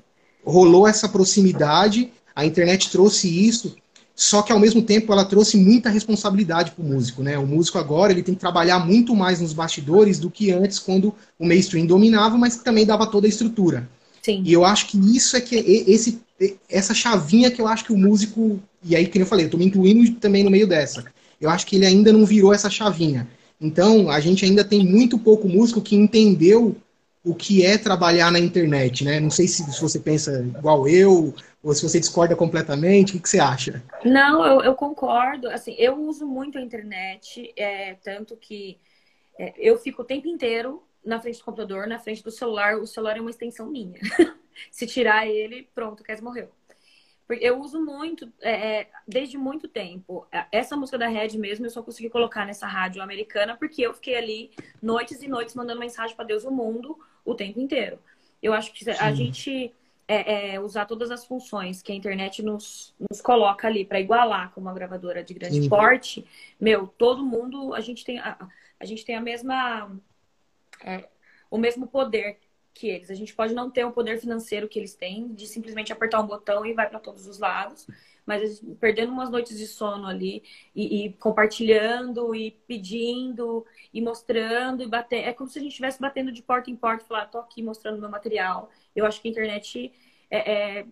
[0.44, 3.76] rolou essa proximidade a internet trouxe isso,
[4.14, 7.38] só que ao mesmo tempo ela trouxe muita responsabilidade para o músico, né?
[7.38, 11.14] O músico agora ele tem que trabalhar muito mais nos bastidores do que antes, quando
[11.38, 13.88] o mainstream dominava, mas também dava toda a estrutura.
[14.22, 14.42] Sim.
[14.44, 16.20] E eu acho que isso é que esse,
[16.68, 19.58] essa chavinha que eu acho que o músico, e aí que eu falei, eu estou
[19.58, 21.04] me incluindo também no meio dessa.
[21.40, 23.28] Eu acho que ele ainda não virou essa chavinha.
[23.60, 26.76] Então, a gente ainda tem muito pouco músico que entendeu
[27.24, 29.20] o que é trabalhar na internet, né?
[29.20, 33.22] Não sei se, se você pensa igual eu, ou se você discorda completamente, o que,
[33.22, 33.82] que você acha?
[34.04, 35.48] Não, eu, eu, concordo.
[35.48, 38.80] Assim, eu uso muito a internet, é, tanto que
[39.38, 42.76] é, eu fico o tempo inteiro na frente do computador, na frente do celular.
[42.76, 44.00] O celular é uma extensão minha.
[44.72, 46.50] se tirar ele, pronto, Kes morreu.
[47.28, 50.26] Eu uso muito, é, é, desde muito tempo.
[50.50, 54.16] Essa música da Red mesmo, eu só consegui colocar nessa rádio americana porque eu fiquei
[54.16, 54.50] ali
[54.82, 57.98] noites e noites mandando mensagem para Deus o mundo o tempo inteiro.
[58.42, 58.90] Eu acho que Sim.
[58.90, 59.72] a gente
[60.12, 64.52] é, é, usar todas as funções que a internet nos, nos coloca ali para igualar
[64.52, 65.68] com uma gravadora de grande Sim.
[65.68, 66.26] porte,
[66.60, 68.36] meu, todo mundo, a gente tem a,
[68.78, 69.90] a gente tem a mesma
[70.84, 71.08] é,
[71.50, 72.38] o mesmo poder
[72.74, 73.10] que eles.
[73.10, 76.26] A gente pode não ter o poder financeiro que eles têm, de simplesmente apertar um
[76.26, 77.86] botão e vai para todos os lados,
[78.24, 80.42] mas perdendo umas noites de sono ali
[80.74, 85.26] e, e, compartilhando e pedindo e mostrando e batendo.
[85.26, 87.62] É como se a gente estivesse batendo de porta em porta e falar, tô aqui
[87.62, 88.70] mostrando meu material.
[88.94, 89.92] Eu acho que a internet
[90.30, 90.86] é, é,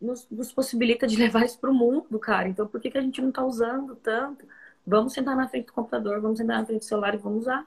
[0.00, 2.48] nos, nos, possibilita de levar isso para o mundo, cara.
[2.48, 4.46] Então, por que, que a gente não está usando tanto?
[4.86, 7.66] Vamos sentar na frente do computador, vamos sentar na frente do celular e vamos usar.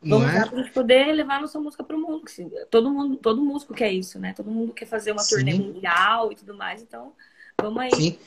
[0.00, 0.30] Vamos é?
[0.30, 2.22] usar para a gente poder levar a nossa música para o mundo.
[2.70, 4.32] Todo mundo, todo músico quer isso, né?
[4.32, 5.36] Todo mundo quer fazer uma Sim.
[5.36, 6.80] turnê mundial e tudo mais.
[6.80, 7.12] Então,
[7.60, 7.90] vamos aí.
[7.94, 8.18] Sim.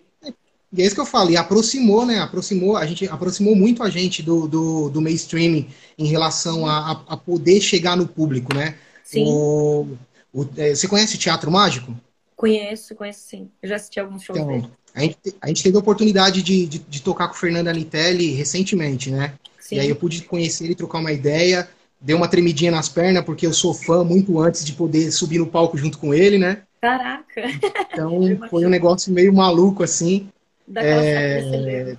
[0.74, 2.20] E é isso que eu falo, e aproximou, né?
[2.20, 5.65] Aproximou, a gente aproximou muito a gente do, do, do mainstream
[5.98, 8.76] em relação a, a, poder chegar no público, né?
[9.04, 9.26] Sim.
[9.28, 9.88] O,
[10.34, 11.94] o, é, você conhece Teatro Mágico?
[12.38, 13.50] Conheço, conheço sim.
[13.62, 14.70] Eu já assisti alguns shows então, dele.
[14.96, 18.32] A gente, a gente teve a oportunidade de, de, de tocar com o Fernando Anitelli
[18.32, 19.34] recentemente, né?
[19.60, 19.76] Sim.
[19.76, 21.70] E aí eu pude conhecer ele, trocar uma ideia.
[22.00, 25.48] Deu uma tremidinha nas pernas, porque eu sou fã muito antes de poder subir no
[25.48, 26.63] palco junto com ele, né?
[26.82, 27.44] Caraca!
[27.94, 30.28] Então foi um negócio meio maluco, assim.
[30.67, 31.98] Daquela é...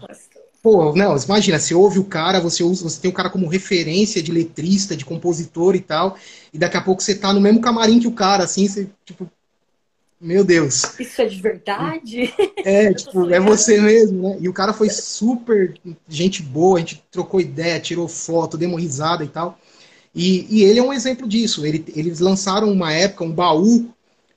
[0.62, 4.23] Pô, não, imagina, você ouve o cara, você usa, você tem o cara como referência
[4.23, 6.16] de letrista, de compositor e tal,
[6.53, 9.29] e daqui a pouco você tá no mesmo camarim que o cara, assim, você, tipo,
[10.21, 11.01] meu Deus.
[11.01, 12.33] Isso é de verdade?
[12.64, 14.37] É, tipo, é você mesmo, né?
[14.40, 15.75] E o cara foi super
[16.09, 19.59] gente boa, a gente trocou ideia, tirou foto, deu risada e tal.
[20.14, 21.66] E, e ele é um exemplo disso.
[21.66, 23.92] Ele, eles lançaram uma época, um baú,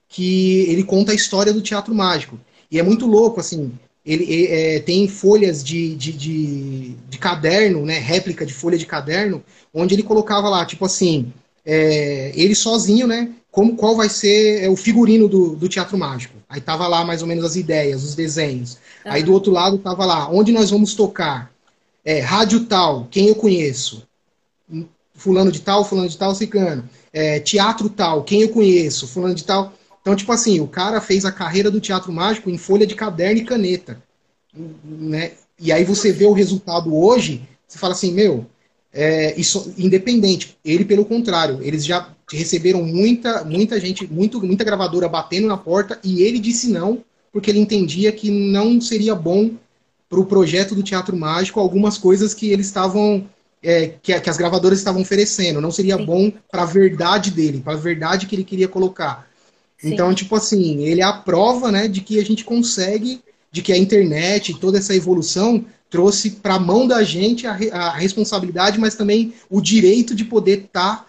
[0.07, 2.39] que ele conta a história do teatro mágico.
[2.71, 3.71] E é muito louco, assim,
[4.05, 9.43] ele é, tem folhas de, de, de, de, caderno, né, réplica de folha de caderno,
[9.73, 11.33] onde ele colocava lá, tipo assim,
[11.65, 16.35] é, ele sozinho, né, como, qual vai ser é, o figurino do, do teatro mágico.
[16.47, 18.73] Aí tava lá mais ou menos as ideias, os desenhos.
[19.05, 19.11] Uhum.
[19.11, 21.51] Aí do outro lado tava lá, onde nós vamos tocar?
[22.03, 24.03] É, rádio tal, quem eu conheço?
[25.15, 26.87] Fulano de tal, fulano de tal, ciclano.
[27.11, 29.73] é, teatro tal, quem eu conheço, fulano de tal.
[30.05, 33.41] Então, tipo assim, o cara fez a carreira do teatro mágico em folha de caderno
[33.41, 33.99] e caneta.
[34.53, 35.31] Né?
[35.59, 38.45] E aí você vê o resultado hoje, você fala assim, meu,
[38.93, 40.59] é, isso, independente.
[40.63, 45.99] Ele, pelo contrário, eles já receberam muita, muita gente, muito, muita gravadora batendo na porta
[46.03, 49.53] e ele disse não, porque ele entendia que não seria bom
[50.07, 53.27] para o projeto do Teatro Mágico algumas coisas que eles estavam.
[53.63, 55.59] É, que, que, as gravadoras estavam oferecendo.
[55.59, 56.05] Não seria Sim.
[56.05, 59.27] bom para a verdade dele, para a verdade que ele queria colocar.
[59.85, 59.93] Sim.
[59.93, 63.21] Então, tipo assim, ele é a prova né, de que a gente consegue,
[63.51, 67.91] de que a internet, toda essa evolução trouxe para a mão da gente a, a,
[67.91, 71.07] responsabilidade, mas também o direito de poder estar tá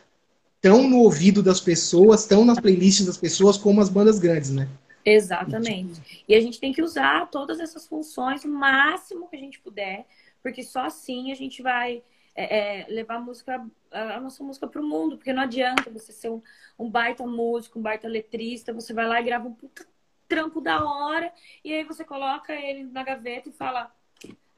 [0.61, 4.69] tão no ouvido das pessoas, tão nas playlists das pessoas como as bandas grandes, né?
[5.05, 6.25] Exatamente.
[6.29, 10.05] E a gente tem que usar todas essas funções o máximo que a gente puder,
[10.43, 12.03] porque só assim a gente vai
[12.37, 16.13] é, é, levar a música, a nossa música para o mundo, porque não adianta você
[16.13, 16.43] ser um,
[16.79, 19.87] um, baita músico, um baita letrista, você vai lá e grava um puta
[20.29, 21.33] trampo da hora,
[21.65, 23.91] e aí você coloca ele na gaveta e fala,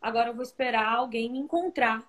[0.01, 2.03] agora eu vou esperar alguém me encontrar.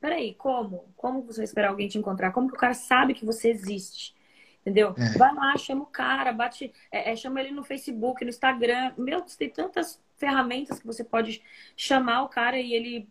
[0.00, 0.84] Peraí, como?
[0.96, 2.32] Como você vai esperar alguém te encontrar?
[2.32, 4.14] Como que o cara sabe que você existe?
[4.60, 4.94] Entendeu?
[4.96, 5.18] É.
[5.18, 8.92] Vai lá, chama o cara, bate, é, é, chama ele no Facebook, no Instagram.
[8.96, 11.42] Meu, tem tantas ferramentas que você pode
[11.76, 13.08] chamar o cara e ele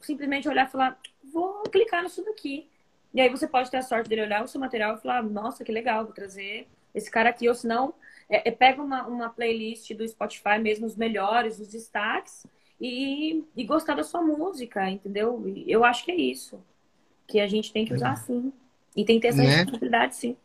[0.00, 0.98] simplesmente olhar e falar,
[1.32, 2.68] vou clicar nisso daqui.
[3.12, 5.64] E aí você pode ter a sorte dele olhar o seu material e falar, nossa,
[5.64, 7.48] que legal, vou trazer esse cara aqui.
[7.48, 7.94] Ou se não,
[8.28, 12.46] é, é, pega uma, uma playlist do Spotify mesmo, os melhores, os destaques,
[12.80, 15.42] e, e gostar da sua música, entendeu?
[15.66, 16.58] Eu acho que é isso.
[17.26, 18.52] Que a gente tem que usar sim.
[18.96, 19.56] E tem que ter essa né?
[19.56, 20.36] responsabilidade, sim.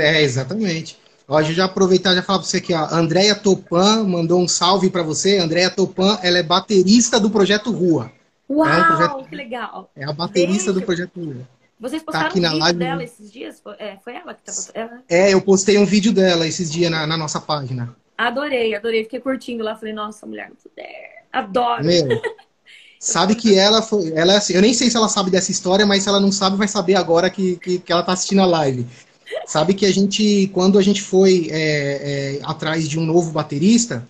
[0.00, 0.98] É, exatamente.
[1.28, 2.88] Ó, já aproveitar e já falar para você aqui, ó.
[2.90, 5.38] Andréia Topan mandou um salve para você.
[5.38, 8.10] Andréia Topan, ela é baterista do Projeto Rua.
[8.48, 9.90] Uau, é um que legal.
[9.94, 11.46] É a baterista do Projeto.
[11.78, 12.78] Vocês postaram tá aqui um na vídeo live...
[12.78, 13.62] dela esses dias?
[13.78, 14.78] É, foi ela que estava...
[14.78, 15.02] Ela...
[15.08, 17.94] É, eu postei um vídeo dela esses dias na, na, nossa página.
[18.16, 19.04] Adorei, adorei.
[19.04, 19.76] Fiquei curtindo lá.
[19.76, 21.24] Falei, nossa, mulher, não puder.
[21.32, 21.84] Adoro.
[21.84, 22.20] Meu,
[22.98, 24.12] sabe que ela foi...
[24.12, 26.32] Ela é assim, eu nem sei se ela sabe dessa história, mas se ela não
[26.32, 28.86] sabe, vai saber agora que, que, que ela tá assistindo a live.
[29.46, 34.06] Sabe que a gente, quando a gente foi é, é, atrás de um novo baterista,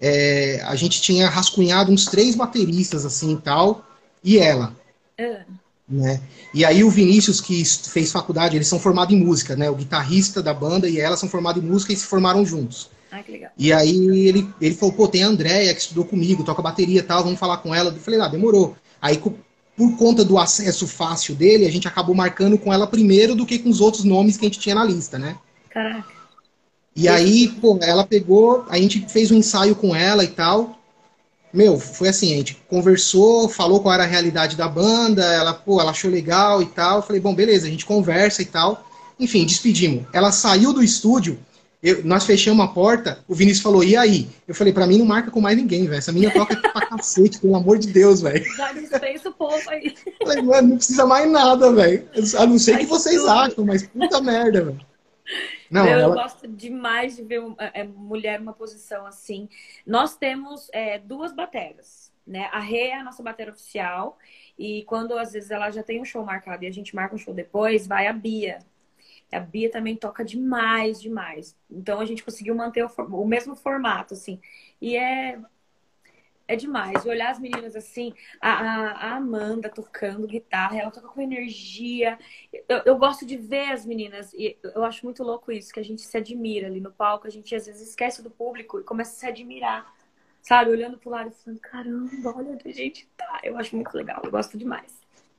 [0.00, 3.84] é, a gente tinha rascunhado uns três bateristas assim e tal,
[4.22, 4.74] e ela.
[5.18, 5.66] Uh.
[5.88, 6.20] Né?
[6.52, 9.70] E aí o Vinícius, que fez faculdade, eles são formados em música, né?
[9.70, 12.90] O guitarrista da banda e ela são formados em música e se formaram juntos.
[13.10, 13.52] Ah, que legal.
[13.56, 17.02] E aí ele, ele falou, pô, tem a Andréia que estudou comigo, toca bateria e
[17.02, 17.90] tal, vamos falar com ela.
[17.90, 18.76] Eu falei, ah, demorou.
[19.00, 19.16] Aí
[19.76, 23.58] por conta do acesso fácil dele, a gente acabou marcando com ela primeiro do que
[23.58, 25.36] com os outros nomes que a gente tinha na lista, né?
[25.70, 26.15] Caraca.
[26.96, 30.78] E aí, pô, ela pegou, a gente fez um ensaio com ela e tal.
[31.52, 35.80] Meu, foi assim, a gente conversou, falou qual era a realidade da banda, ela, pô,
[35.80, 36.96] ela achou legal e tal.
[36.96, 38.86] Eu falei, bom, beleza, a gente conversa e tal.
[39.20, 40.04] Enfim, despedimos.
[40.12, 41.38] Ela saiu do estúdio
[41.86, 44.28] eu, nós fechamos a porta, o Vinícius falou, e aí?
[44.48, 45.98] Eu falei, pra mim não marca com mais ninguém, velho.
[45.98, 48.44] Essa minha toca pra cacete, pelo amor de Deus, velho.
[48.56, 49.94] Já dispensa o povo aí.
[50.20, 52.04] Falei, mano, não precisa mais nada, velho.
[52.38, 54.80] A não ser que vocês acham, mas puta merda, velho.
[55.70, 56.14] Não, eu ela...
[56.14, 59.48] gosto demais de ver é, mulher numa posição assim.
[59.86, 62.48] Nós temos é, duas bateras, né?
[62.52, 64.18] A Rê é a nossa bateria oficial.
[64.58, 67.18] E quando às vezes ela já tem um show marcado e a gente marca um
[67.18, 68.58] show depois, vai a Bia,
[69.30, 71.56] a Bia também toca demais, demais.
[71.70, 72.90] Então a gente conseguiu manter o,
[73.22, 74.40] o mesmo formato, assim.
[74.80, 75.38] E é,
[76.48, 77.04] é demais.
[77.04, 82.18] E olhar as meninas assim, a, a, Amanda tocando guitarra, ela toca com energia.
[82.68, 85.84] Eu, eu, gosto de ver as meninas, e eu acho muito louco isso, que a
[85.84, 89.12] gente se admira ali no palco, a gente às vezes esquece do público e começa
[89.12, 89.94] a se admirar.
[90.42, 93.40] Sabe, olhando pro lado e falando, caramba, olha onde a gente tá.
[93.42, 94.92] Eu acho muito legal, eu gosto demais.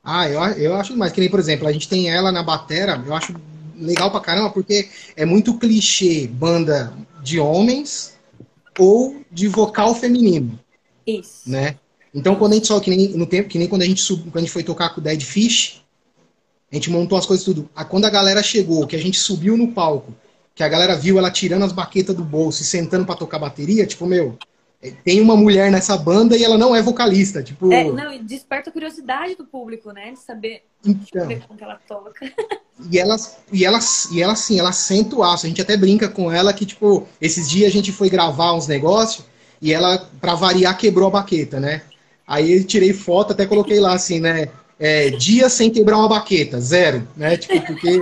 [0.04, 1.14] Ah, eu, eu acho demais.
[1.14, 3.34] Que nem, por exemplo, a gente tem ela na batera, eu acho
[3.78, 6.94] legal pra caramba, porque é muito clichê banda
[7.24, 8.18] de homens
[8.78, 10.60] ou de vocal feminino.
[11.08, 11.50] Isso.
[11.50, 11.78] Né?
[12.14, 14.24] Então, quando a gente só, que nem no tempo, que nem quando a gente sub,
[14.24, 15.84] quando a gente foi tocar com o Dead Fish,
[16.72, 17.70] a gente montou as coisas tudo.
[17.90, 20.14] Quando a galera chegou, que a gente subiu no palco,
[20.54, 23.86] que a galera viu ela tirando as baquetas do bolso e sentando para tocar bateria,
[23.86, 24.38] tipo, meu,
[24.82, 27.72] é, tem uma mulher nessa banda e ela não é vocalista, tipo...
[27.72, 30.12] É, não, e desperta a curiosidade do público, né?
[30.12, 32.34] De saber, então, como ela toca.
[32.92, 33.16] E ela,
[33.52, 33.80] e ela,
[34.12, 35.46] e ela assim, ela senta o aço.
[35.46, 38.68] A gente até brinca com ela que, tipo, esses dias a gente foi gravar uns
[38.68, 39.26] negócios
[39.62, 41.82] e ela, pra variar, quebrou a baqueta, né?
[42.28, 44.50] Aí eu tirei foto, até coloquei lá assim, né?
[44.80, 47.38] É, dia sem quebrar uma baqueta, zero, né?
[47.38, 48.00] Tipo, porque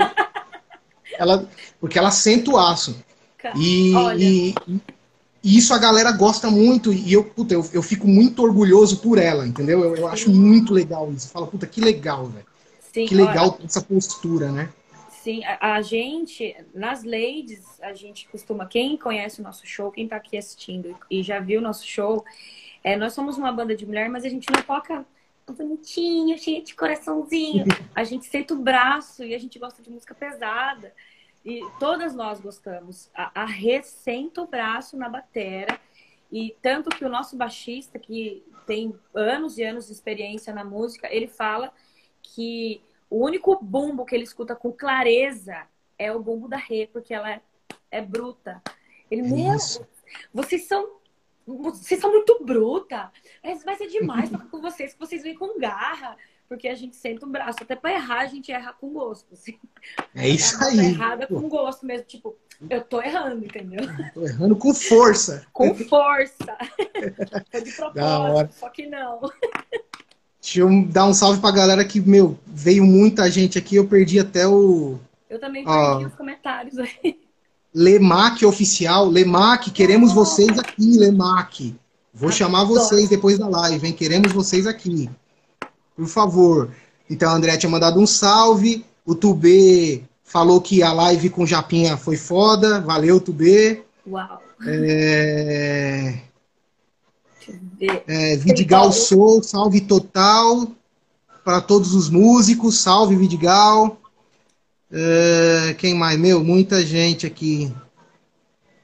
[1.18, 1.48] ela,
[1.80, 2.96] porque ela senta o aço.
[3.56, 4.56] E, e,
[5.44, 9.20] e isso a galera gosta muito, e eu, puta, eu, eu fico muito orgulhoso por
[9.20, 9.84] ela, entendeu?
[9.84, 11.30] Eu, eu acho muito legal isso.
[11.30, 12.46] Fala, puta, que legal, velho.
[13.08, 14.70] Que legal olha, essa postura, né?
[15.26, 20.08] Sim, a, a, gente, nas ladies, a gente costuma, quem conhece o nosso show, quem
[20.08, 22.24] tá aqui assistindo e já viu o nosso show,
[22.84, 25.04] é, nós somos uma banda de mulher, mas a gente não toca
[25.52, 27.66] bonitinho, cheio de coraçãozinho.
[27.96, 30.94] A gente senta o braço e a gente gosta de música pesada.
[31.44, 33.10] E todas nós gostamos.
[33.12, 35.80] A, a Rê senta o braço na batera.
[36.32, 41.12] E tanto que o nosso baixista, que tem anos e anos de experiência na música,
[41.12, 41.74] ele fala
[42.22, 47.14] que o único bumbo que ele escuta com clareza é o bumbo da Rê, porque
[47.14, 47.42] ela é,
[47.92, 48.62] é bruta.
[49.10, 49.58] Ele, meu,
[50.34, 50.96] vocês são
[51.46, 53.12] vocês são muito bruta.
[53.64, 56.18] Vai ser demais tocar com vocês, que vocês vêm com garra.
[56.48, 57.60] Porque a gente senta o braço.
[57.62, 59.34] Até pra errar, a gente erra com gosto.
[59.34, 59.58] Assim.
[60.14, 60.78] É isso aí.
[60.78, 62.06] Errada com gosto mesmo.
[62.06, 62.38] Tipo,
[62.70, 63.84] eu tô errando, entendeu?
[64.14, 65.48] Tô errando com força.
[65.52, 66.58] Com força.
[67.52, 69.22] Foi de propósito, só que não.
[70.46, 73.78] Deixa eu dar um salve pra galera que, meu, veio muita gente aqui.
[73.78, 75.00] Eu perdi até o.
[75.28, 77.18] Eu também perdi os comentários aí.
[77.74, 79.10] Lemac Oficial.
[79.10, 81.76] Lemac, queremos vocês aqui, Lemac.
[82.14, 83.94] Vou chamar vocês depois da live, hein?
[83.94, 85.10] Queremos vocês aqui.
[85.96, 86.70] Por favor.
[87.10, 88.86] Então, a André tinha mandado um salve.
[89.04, 92.82] O Tubê falou que a live com Japinha foi foda.
[92.82, 93.82] Valeu, Tubê.
[94.08, 94.40] Uau.
[94.68, 96.20] É...
[98.08, 100.68] É, Vidigal Sou, salve total
[101.44, 104.00] para todos os músicos, salve Vidigal.
[104.92, 106.18] Uh, quem mais?
[106.18, 107.72] Meu, muita gente aqui.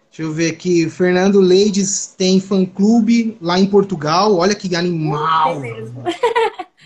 [0.09, 0.89] Deixa eu ver aqui.
[0.89, 4.36] Fernando Leides tem fã-clube lá em Portugal.
[4.36, 5.62] Olha que animal.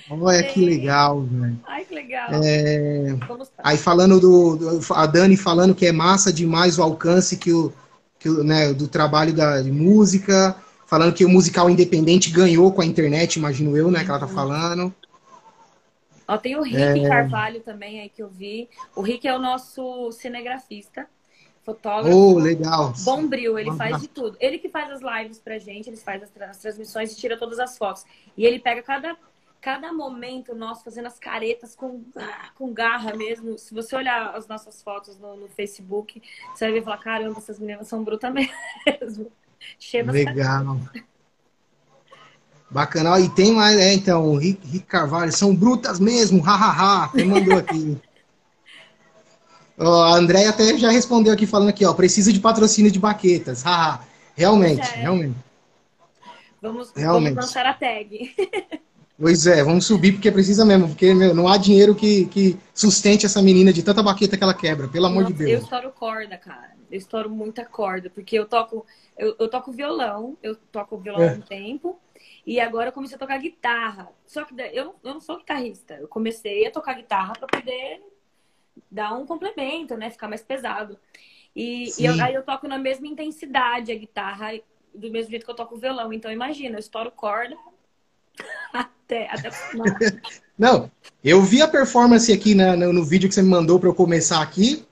[0.09, 1.59] Olha que legal, velho.
[1.65, 2.30] Ai, que legal.
[2.32, 3.17] É...
[3.63, 7.73] Aí falando do, do, A Dani falando que é massa demais o alcance que o,
[8.19, 10.55] que o, né, do trabalho da, de música.
[10.86, 14.03] Falando que o musical independente ganhou com a internet, imagino eu, né?
[14.03, 14.33] Que ela tá uhum.
[14.33, 14.95] falando.
[16.27, 17.07] Ó, tem o Rick é...
[17.07, 18.69] Carvalho também aí que eu vi.
[18.95, 21.07] O Rick é o nosso cinegrafista,
[21.63, 22.15] fotógrafo.
[22.15, 22.93] Oh, legal.
[23.03, 24.38] Bombril, ele faz de tudo.
[24.39, 27.38] Ele que faz as lives pra gente, ele faz as, tra as transmissões e tira
[27.38, 28.05] todas as fotos.
[28.38, 29.15] E ele pega cada
[29.61, 33.57] cada momento nosso fazendo as caretas com, ah, com garra mesmo.
[33.57, 36.21] Se você olhar as nossas fotos no, no Facebook,
[36.53, 38.31] você vai ver e falar, caramba, essas meninas são brutas
[38.86, 39.31] mesmo.
[39.80, 40.80] Cheia Legal.
[42.70, 43.20] Bacana.
[43.20, 47.09] E tem mais, é, então, o Rick, Rick Carvalho, são brutas mesmo, hahaha.
[47.11, 47.97] Quem mandou aqui?
[49.78, 53.63] ó, a Andréia até já respondeu aqui, falando aqui, ó, precisa de patrocínio de baquetas.
[53.63, 54.01] Haha.
[54.36, 55.01] realmente, é.
[55.01, 55.36] realmente.
[56.61, 57.36] Vamos, realmente.
[57.36, 58.36] vamos lançar a tag.
[59.18, 63.26] Pois é, vamos subir porque precisa mesmo, porque meu, não há dinheiro que, que sustente
[63.26, 65.51] essa menina de tanta baqueta que ela quebra, pelo amor Nossa, de Deus.
[65.51, 66.76] Eu estouro corda, cara.
[66.91, 68.86] Eu estouro muita corda, porque eu toco,
[69.18, 71.30] eu, eu toco violão, eu toco violão é.
[71.30, 71.97] há um tempo,
[72.45, 74.09] e agora eu comecei a tocar guitarra.
[74.28, 75.93] Só que eu, eu não sou guitarrista.
[75.93, 78.01] Eu comecei a tocar guitarra para poder
[78.91, 80.09] dar um complemento, né?
[80.09, 80.99] Ficar mais pesado.
[81.55, 84.59] E, e eu, aí eu toco na mesma intensidade a guitarra,
[84.93, 86.11] do mesmo jeito que eu toco o violão.
[86.11, 87.55] Então imagina, eu estouro corda
[88.73, 89.49] até, até
[90.57, 90.89] Não,
[91.23, 93.95] eu vi a performance aqui na, no, no vídeo que você me mandou para eu
[93.95, 94.86] começar aqui.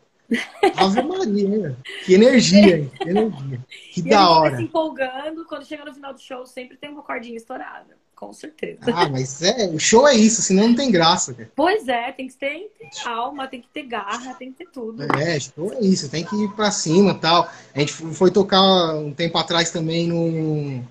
[0.77, 3.61] Ave Maria, que energia, que energia.
[3.93, 4.57] Que e da hora.
[4.57, 8.03] se empolgando, quando chega no final do show, sempre tem uma cordinha estourada.
[8.15, 8.79] Com certeza.
[8.87, 11.33] Ah, mas é, o show é isso, senão não tem graça.
[11.33, 11.51] Cara.
[11.55, 15.03] Pois é, tem que ter, ter alma, tem que ter garra, tem que ter tudo.
[15.03, 17.49] É, show é isso, tem que ir pra cima tal.
[17.75, 20.81] A gente foi tocar um tempo atrás também no.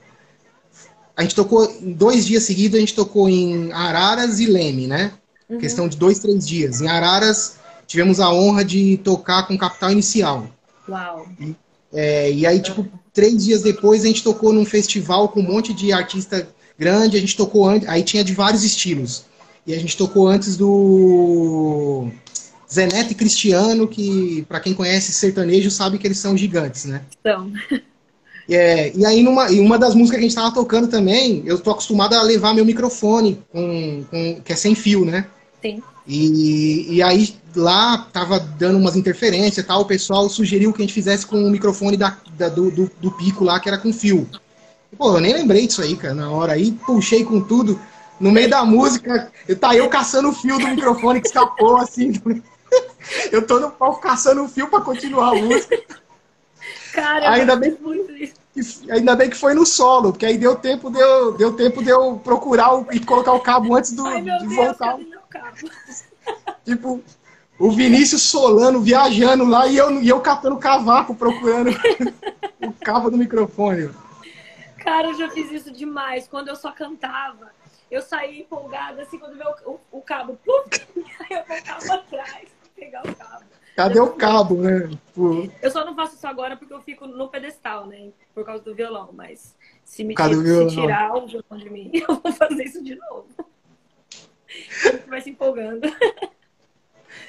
[1.17, 5.13] A gente tocou, dois dias seguidos, a gente tocou em Araras e Leme, né?
[5.49, 5.59] Uhum.
[5.59, 6.81] Questão de dois, três dias.
[6.81, 7.57] Em Araras,
[7.87, 10.47] tivemos a honra de tocar com Capital Inicial.
[10.89, 11.27] Uau!
[11.39, 11.55] E,
[11.93, 15.75] é, e aí, tipo, três dias depois a gente tocou num festival com um monte
[15.75, 16.49] de artista
[16.79, 19.25] grande, a gente tocou antes, aí tinha de vários estilos.
[19.67, 22.09] E a gente tocou antes do
[22.73, 27.03] Zeneto e Cristiano, que para quem conhece sertanejo sabe que eles são gigantes, né?
[27.23, 27.53] São.
[28.49, 31.59] É, e aí, numa, e uma das músicas que a gente tava tocando também, eu
[31.59, 35.27] tô acostumado a levar meu microfone, com, com que é sem fio, né?
[35.61, 35.83] Sim.
[36.07, 40.85] E, e aí lá tava dando umas interferências e tal, o pessoal sugeriu que a
[40.85, 43.93] gente fizesse com o microfone da, da do, do, do, pico lá, que era com
[43.93, 44.29] fio.
[44.99, 46.53] Pô, eu nem lembrei disso aí, cara, na hora.
[46.53, 47.81] Aí puxei com tudo.
[48.21, 52.13] No meio da música, tá eu caçando o fio do microfone que escapou, assim.
[53.33, 55.79] eu tô no palco caçando o fio para continuar a música.
[56.93, 58.13] Cara, ainda bem, muito
[58.55, 58.91] isso.
[58.91, 61.89] ainda bem que foi no solo, porque aí deu tempo de eu, deu tempo de
[61.89, 64.99] eu procurar o, e colocar o cabo antes do, Ai, de Deus, voltar.
[66.65, 67.03] tipo,
[67.59, 71.71] o Vinícius Solano viajando lá e eu, e eu catando cavaco procurando
[72.61, 73.91] o cabo do microfone.
[74.79, 76.27] Cara, eu já fiz isso demais.
[76.27, 77.53] Quando eu só cantava,
[77.91, 80.87] eu saía empolgada, assim, quando veio o, o, cabo, puf,
[81.21, 83.45] aí eu voltava atrás pra pegar o cabo.
[83.77, 84.91] Cadê o cabo, né?
[85.15, 85.49] Pô.
[85.63, 88.11] Eu só não faço isso agora porque eu fico no pedestal, né?
[88.35, 89.55] Por causa do violão, mas
[89.85, 93.27] se me se tirar o violão de mim, eu vou fazer isso de novo.
[95.09, 95.81] vai se empolgando.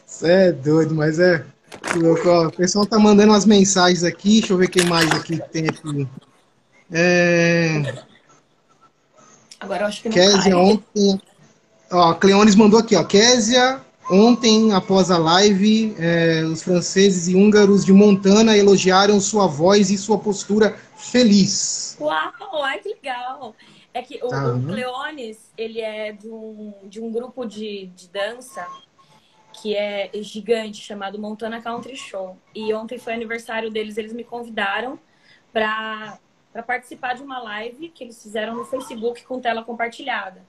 [0.05, 1.45] Você é doido, mas é.
[1.95, 4.39] O pessoal tá mandando umas mensagens aqui.
[4.39, 6.07] Deixa eu ver quem mais aqui tem aqui.
[6.91, 8.03] É...
[9.59, 11.21] Agora eu acho que não Késia ontem.
[11.91, 13.03] Ó, Cleones mandou aqui, ó.
[13.03, 19.89] Késia, ontem, após a live, é, os franceses e húngaros de Montana elogiaram sua voz
[19.89, 21.97] e sua postura feliz.
[21.99, 23.55] Uau, ai que legal!
[23.93, 24.53] É que o, tá.
[24.53, 28.67] o Cleones, ele é de um, de um grupo de, de dança
[29.53, 32.35] que é gigante, chamado Montana Country Show.
[32.55, 34.99] E ontem foi aniversário deles, eles me convidaram
[35.51, 36.19] para
[36.65, 40.41] participar de uma live que eles fizeram no Facebook com tela compartilhada.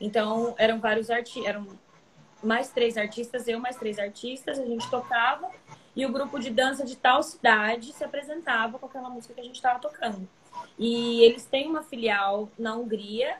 [0.00, 1.66] Então, eram vários artistas, eram
[2.42, 5.50] mais três artistas, eu mais três artistas, a gente tocava
[5.94, 9.44] e o grupo de dança de tal cidade se apresentava com aquela música que a
[9.44, 10.28] gente estava tocando.
[10.78, 13.38] E eles têm uma filial na Hungria,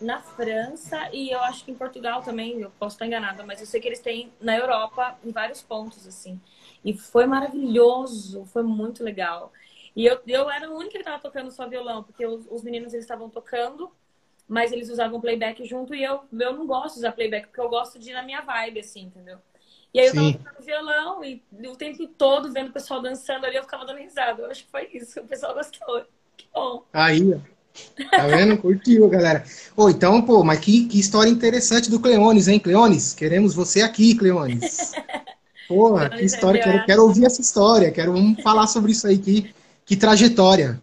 [0.00, 3.66] na França e eu acho que em Portugal também, eu posso estar enganada, mas eu
[3.66, 6.40] sei que eles têm na Europa em vários pontos, assim.
[6.84, 9.52] E foi maravilhoso, foi muito legal.
[9.94, 12.92] E eu, eu era a única que estava tocando só violão, porque os, os meninos
[12.94, 13.90] eles estavam tocando,
[14.50, 17.68] mas eles usavam playback junto e eu, eu não gosto de usar playback, porque eu
[17.68, 19.38] gosto de ir na minha vibe, assim, entendeu?
[19.94, 20.32] E aí eu Sim.
[20.32, 24.00] tava tocando violão e o tempo todo vendo o pessoal dançando ali, eu ficava dando
[24.00, 24.42] risada.
[24.42, 26.04] Eu acho que foi isso, o pessoal gostou.
[26.36, 26.84] Que bom.
[26.92, 27.40] Aí,
[28.10, 28.58] Tá vendo?
[28.58, 29.44] Curtiu, galera.
[29.76, 33.14] Oh, então, pô, mas que, que história interessante do Cleones, hein, Cleones?
[33.14, 34.92] Queremos você aqui, Cleones.
[35.68, 36.60] Porra, que história.
[36.60, 37.92] Quero, quero ouvir essa história.
[37.92, 39.16] Quero vamos falar sobre isso aí.
[39.16, 39.54] Que,
[39.86, 40.82] que trajetória.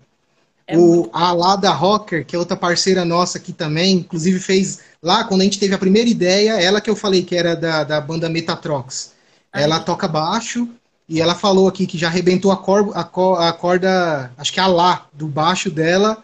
[0.67, 5.23] É o, a Alada Rocker, que é outra parceira nossa aqui também, inclusive fez lá,
[5.23, 8.01] quando a gente teve a primeira ideia, ela que eu falei que era da, da
[8.01, 9.13] banda Metatrox.
[9.53, 10.67] Ela toca baixo
[11.07, 14.59] e ela falou aqui que já arrebentou a, cor, a, cor, a corda, acho que
[14.59, 16.21] a Lá, do baixo dela,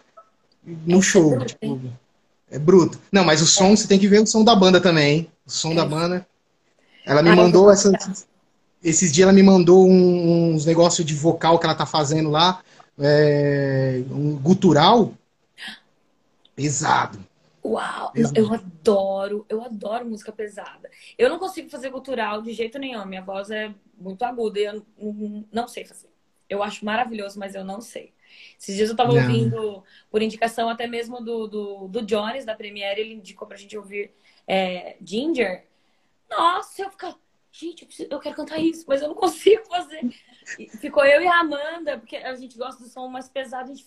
[0.86, 1.38] no show.
[1.44, 1.80] Tipo,
[2.50, 3.00] é bruto.
[3.10, 5.28] Não, mas o som, você tem que ver o som da banda também, hein?
[5.46, 5.74] O som é.
[5.74, 6.26] da banda.
[7.06, 7.70] Ela me ah, mandou
[8.84, 12.60] esses dias ela me mandou uns negócios de vocal que ela tá fazendo lá,
[12.98, 15.14] é, um gutural
[16.54, 17.18] pesado.
[17.64, 18.38] Uau, pesado.
[18.38, 20.90] eu adoro, eu adoro música pesada.
[21.16, 24.84] Eu não consigo fazer gutural de jeito nenhum, minha voz é muito aguda e eu
[25.50, 26.08] não, sei fazer.
[26.48, 28.12] Eu acho maravilhoso, mas eu não sei.
[28.58, 29.22] Esses dias eu tava não.
[29.22, 33.78] ouvindo, por indicação até mesmo do, do, do Jones, da Premiere, ele indicou pra gente
[33.78, 34.12] ouvir
[34.46, 35.64] é, Ginger.
[36.28, 37.18] Nossa, eu ficava,
[37.50, 40.02] gente, eu, preciso, eu, quero cantar isso, mas eu não consigo fazer.
[40.58, 43.74] E ficou eu e a Amanda, porque a gente gosta do som mais pesado, a
[43.74, 43.86] gente.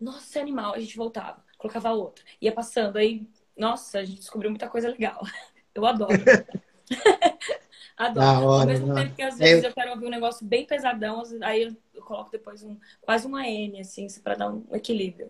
[0.00, 4.50] Nossa, é animal, a gente voltava, colocava outra, ia passando, aí, nossa, a gente descobriu
[4.50, 5.20] muita coisa legal.
[5.74, 6.12] Eu adoro.
[8.00, 8.46] Adoro.
[8.46, 9.68] Hora, Ao mesmo tempo que às vezes é...
[9.68, 13.46] eu quero ouvir um negócio bem pesadão, aí eu, eu coloco depois um, quase uma
[13.46, 15.28] N, assim, para dar um equilíbrio.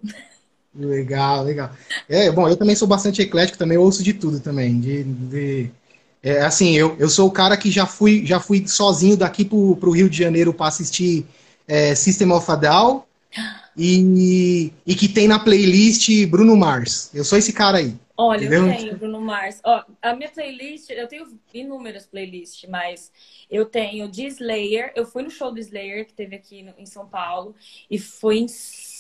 [0.73, 1.71] Legal, legal.
[2.09, 4.81] É, bom, eu também sou bastante eclético, também ouço de tudo também.
[4.81, 5.71] De, de,
[6.23, 9.77] é, assim, eu, eu sou o cara que já fui, já fui sozinho daqui pro,
[9.77, 11.27] pro Rio de Janeiro para assistir
[11.67, 13.05] é, System of a Down
[13.77, 17.11] e, e que tem na playlist Bruno Mars.
[17.15, 17.95] Eu sou esse cara aí.
[18.17, 18.67] Olha, Entendeu?
[18.67, 19.61] eu tenho Bruno Mars.
[19.65, 23.11] Ó, a minha playlist, eu tenho inúmeras playlists, mas
[23.51, 24.93] eu tenho de Slayer.
[24.95, 27.55] Eu fui no show do Slayer que teve aqui no, em São Paulo
[27.91, 29.00] e foi insano.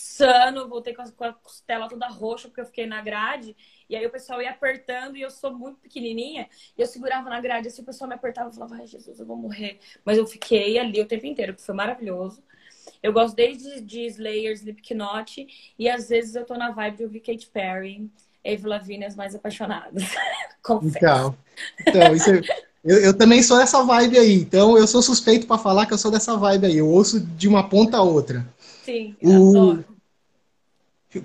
[0.68, 3.56] Voltei com a, com a costela toda roxa porque eu fiquei na grade.
[3.88, 6.48] E aí o pessoal ia apertando e eu sou muito pequenininha.
[6.76, 9.26] E eu segurava na grade, assim o pessoal me apertava e falava, ai Jesus, eu
[9.26, 9.78] vou morrer.
[10.04, 12.42] Mas eu fiquei ali o tempo inteiro, que foi maravilhoso.
[13.02, 15.46] Eu gosto desde de Slayer, Slipknot.
[15.78, 18.10] E às vezes eu tô na vibe de ouvir Katy Perry.
[18.42, 20.04] Eve Lavigne as mais apaixonadas.
[20.62, 20.96] Confesso.
[20.96, 21.36] Então,
[21.86, 22.40] então isso é,
[22.84, 24.34] eu, eu, também sou dessa vibe aí.
[24.34, 26.78] Então, eu sou suspeito para falar que eu sou dessa vibe aí.
[26.78, 28.46] Eu ouço de uma ponta a outra.
[28.84, 29.50] Sim, o...
[29.50, 29.84] adoro.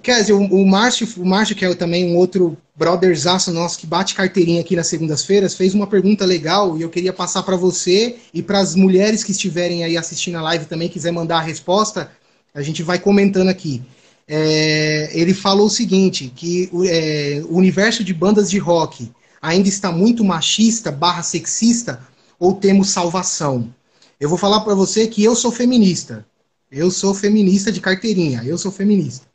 [0.01, 4.15] Quer dizer, o, Márcio, o Márcio, que é também um outro brotherzaço nosso que bate
[4.15, 8.41] carteirinha aqui nas segundas-feiras, fez uma pergunta legal e eu queria passar para você e
[8.41, 12.11] para as mulheres que estiverem aí assistindo a live também, quiser mandar a resposta,
[12.53, 13.83] a gente vai comentando aqui
[14.27, 19.11] é, ele falou o seguinte, que é, o universo de bandas de rock
[19.41, 21.99] ainda está muito machista barra sexista
[22.39, 23.73] ou temos salvação?
[24.19, 26.25] Eu vou falar para você que eu sou feminista.
[26.71, 28.41] Eu sou feminista de carteirinha.
[28.43, 29.27] Eu sou feminista.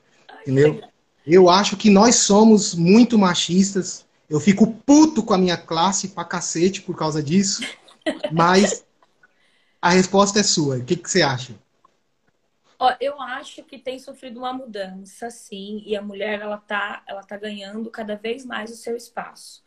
[0.42, 0.80] Entendeu?
[1.26, 4.06] Eu acho que nós somos muito machistas.
[4.28, 7.62] Eu fico puto com a minha classe pra cacete por causa disso.
[8.32, 8.84] Mas
[9.80, 10.78] a resposta é sua.
[10.78, 11.54] O que, que você acha?
[12.78, 17.22] Ó, eu acho que tem sofrido uma mudança, sim, e a mulher ela tá, ela
[17.22, 19.62] tá ganhando cada vez mais o seu espaço.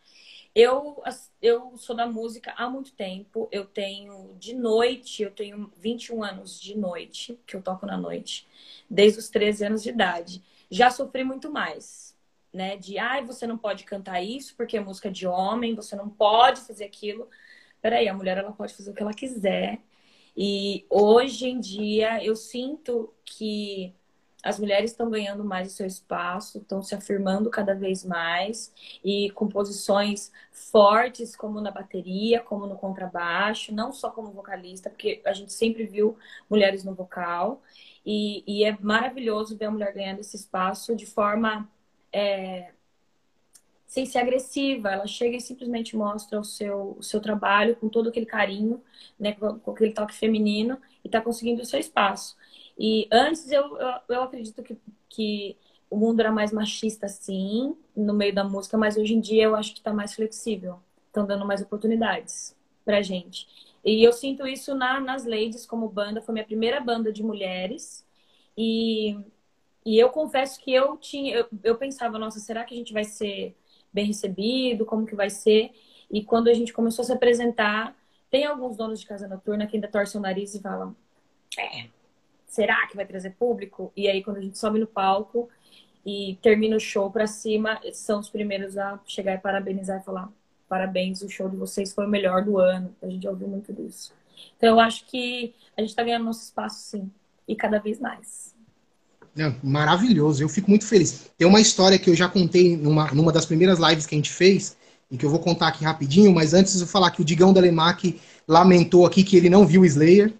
[0.55, 1.01] Eu,
[1.41, 3.47] eu sou da música há muito tempo.
[3.51, 8.47] Eu tenho de noite, eu tenho 21 anos de noite, que eu toco na noite,
[8.89, 10.43] desde os 13 anos de idade.
[10.73, 12.17] Já sofri muito mais,
[12.51, 12.77] né?
[12.77, 16.09] De, ai, ah, você não pode cantar isso porque é música de homem, você não
[16.09, 17.29] pode fazer aquilo.
[17.79, 19.79] Peraí, a mulher ela pode fazer o que ela quiser.
[20.35, 23.93] E hoje em dia eu sinto que
[24.43, 29.29] as mulheres estão ganhando mais o seu espaço, estão se afirmando cada vez mais e
[29.31, 35.33] com posições fortes, como na bateria, como no contrabaixo, não só como vocalista, porque a
[35.33, 36.17] gente sempre viu
[36.49, 37.61] mulheres no vocal.
[38.05, 41.69] E, e é maravilhoso ver a mulher ganhando esse espaço de forma
[42.11, 42.71] é,
[43.85, 44.89] sem ser agressiva.
[44.89, 48.81] Ela chega e simplesmente mostra o seu, o seu trabalho com todo aquele carinho,
[49.19, 52.35] né, com, aquele toque feminino e está conseguindo o seu espaço.
[52.77, 54.77] E antes eu, eu, eu acredito que,
[55.07, 55.57] que
[55.89, 59.55] o mundo era mais machista, sim, no meio da música, mas hoje em dia eu
[59.55, 60.79] acho que está mais flexível.
[61.07, 63.47] Estão dando mais oportunidades pra gente.
[63.83, 66.21] E eu sinto isso na, nas Ladies como banda.
[66.21, 68.05] Foi minha primeira banda de mulheres.
[68.57, 69.17] E,
[69.85, 71.35] e eu confesso que eu tinha.
[71.35, 73.55] Eu, eu pensava, nossa, será que a gente vai ser
[73.91, 74.85] bem recebido?
[74.85, 75.71] Como que vai ser?
[76.09, 77.95] E quando a gente começou a se apresentar,
[78.29, 80.95] tem alguns donos de casa noturna que ainda torcem o nariz e falam:
[81.59, 81.89] É,
[82.47, 83.91] será que vai trazer público?
[83.95, 85.49] E aí, quando a gente sobe no palco
[86.05, 90.31] e termina o show pra cima, são os primeiros a chegar e parabenizar e falar:
[90.73, 92.89] parabéns, o show de vocês foi o melhor do ano.
[93.03, 94.11] A gente ouviu muito disso.
[94.57, 97.11] Então, eu acho que a gente tá ganhando nosso espaço, sim,
[97.47, 98.55] e cada vez mais.
[99.61, 101.29] maravilhoso, eu fico muito feliz.
[101.37, 104.31] Tem uma história que eu já contei numa, numa das primeiras lives que a gente
[104.31, 104.75] fez,
[105.11, 107.61] e que eu vou contar aqui rapidinho, mas antes eu falar que o Digão da
[107.61, 110.33] Lemac lamentou aqui que ele não viu Slayer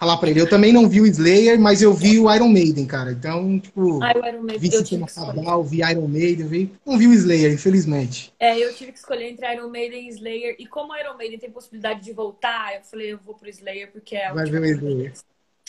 [0.00, 0.40] falar pra ele.
[0.40, 3.12] Eu também não vi o Slayer, mas eu vi o Iron Maiden, cara.
[3.12, 6.72] Então, tipo, ah, o Iron Maiden, vi Sistema Fadal, vi Iron Maiden, vi...
[6.86, 8.32] não vi o Slayer, infelizmente.
[8.40, 10.56] É, eu tive que escolher entre Iron Maiden e Slayer.
[10.58, 14.16] E como Iron Maiden tem possibilidade de voltar, eu falei, eu vou pro Slayer, porque
[14.16, 15.12] é Vai ver o Slayer.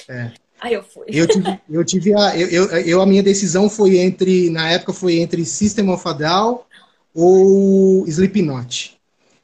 [0.08, 0.32] É.
[0.62, 1.04] Aí eu fui.
[1.08, 4.94] Eu tive, eu tive a, eu, eu, eu, a minha decisão foi entre, na época
[4.94, 6.62] foi entre System of a Down
[7.14, 8.98] ou Slipknot.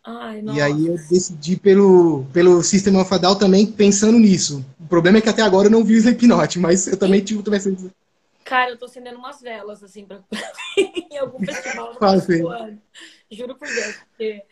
[0.09, 4.65] Ai, e aí eu decidi pelo, pelo System of a Down também pensando nisso.
[4.79, 7.43] O problema é que até agora eu não vi o Slipknot, mas eu também tive
[7.43, 7.59] também
[8.45, 10.23] Cara, eu tô acendendo umas velas, assim, pra...
[11.11, 12.81] em algum festival do ano.
[13.29, 14.43] Juro por Deus, porque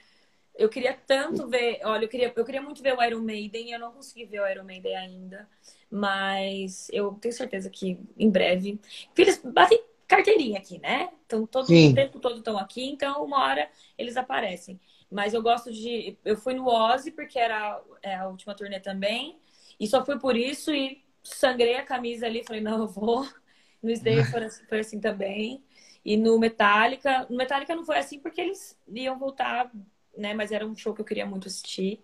[0.57, 1.79] eu queria tanto ver...
[1.85, 4.41] Olha, eu queria, eu queria muito ver o Iron Maiden, e eu não consegui ver
[4.41, 5.47] o Iron Maiden ainda.
[5.89, 8.77] Mas eu tenho certeza que em breve...
[9.17, 11.11] Eles batem carteirinha aqui, né?
[11.25, 11.93] Então, todo Sim.
[11.93, 14.77] o tempo todo estão aqui, então uma hora eles aparecem.
[15.15, 16.17] Mas eu gosto de.
[16.25, 19.37] Eu fui no Ozzy, porque era é, a última turnê também.
[19.79, 22.43] E só fui por isso e sangrei a camisa ali.
[22.43, 23.25] Falei, não, eu vou.
[23.81, 25.63] No Slayer foi, assim, foi assim também.
[26.03, 27.27] E no Metallica.
[27.29, 29.71] No Metallica não foi assim porque eles iam voltar,
[30.17, 30.33] né?
[30.33, 31.99] Mas era um show que eu queria muito assistir.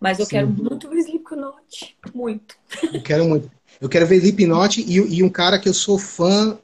[0.00, 0.30] Mas eu Sim.
[0.30, 1.98] quero muito ver Slipknot.
[2.14, 2.56] Muito.
[2.90, 3.50] Eu quero muito.
[3.78, 6.58] Eu quero ver Slipknot e, e um cara que eu sou fã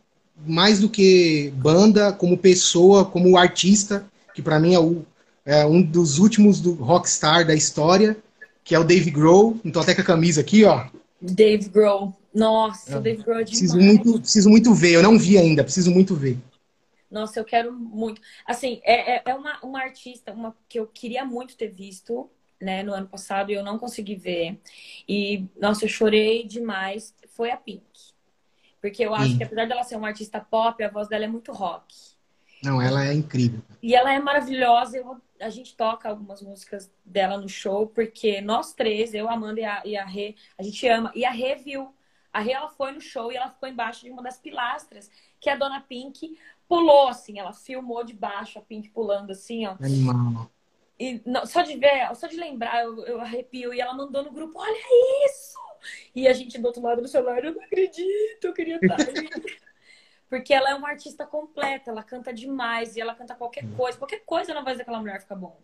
[0.47, 5.05] mais do que banda, como pessoa, como artista, que para mim é o
[5.45, 8.17] é um dos últimos do rockstar da história,
[8.65, 9.59] que é o Dave Grohl.
[9.65, 10.87] Então até com a camisa aqui, ó.
[11.21, 12.15] Dave Grohl.
[12.35, 12.97] Nossa, é.
[12.97, 14.95] o Dave Grohl é preciso muito, preciso muito ver.
[14.95, 16.39] Eu não vi ainda, preciso muito ver.
[17.11, 18.21] Nossa, eu quero muito.
[18.47, 22.83] Assim, é, é, é uma, uma artista uma, que eu queria muito ter visto, né,
[22.83, 24.59] no ano passado e eu não consegui ver.
[25.07, 27.15] E, nossa, eu chorei demais.
[27.29, 27.83] Foi a Pink.
[28.81, 29.39] Porque eu acho Sim.
[29.39, 31.95] que apesar dela ser uma artista pop, a voz dela é muito rock.
[32.63, 33.61] Não, ela é incrível.
[33.83, 34.97] E ela é maravilhosa.
[34.97, 39.65] Eu, a gente toca algumas músicas dela no show, porque nós três, eu, Amanda e
[39.65, 41.11] a, e a Rê, a gente ama.
[41.15, 41.93] E a Rê viu.
[42.33, 45.51] A Rê, ela foi no show e ela ficou embaixo de uma das pilastras, que
[45.51, 46.39] a Dona Pink
[46.69, 47.39] pulou, assim.
[47.39, 49.77] Ela filmou de baixo, a Pink pulando, assim, ó.
[49.81, 50.51] Animal.
[50.99, 53.75] E não, só de ver, só de lembrar, eu, eu arrepio.
[53.75, 54.79] E ela mandou no grupo, olha
[55.27, 55.59] isso!
[56.15, 59.29] E a gente do outro lado do celular, eu não acredito, eu queria estar aí.
[60.33, 63.75] Porque ela é uma artista completa, ela canta demais e ela canta qualquer hum.
[63.77, 63.99] coisa.
[63.99, 65.59] Qualquer coisa na voz daquela mulher fica bom.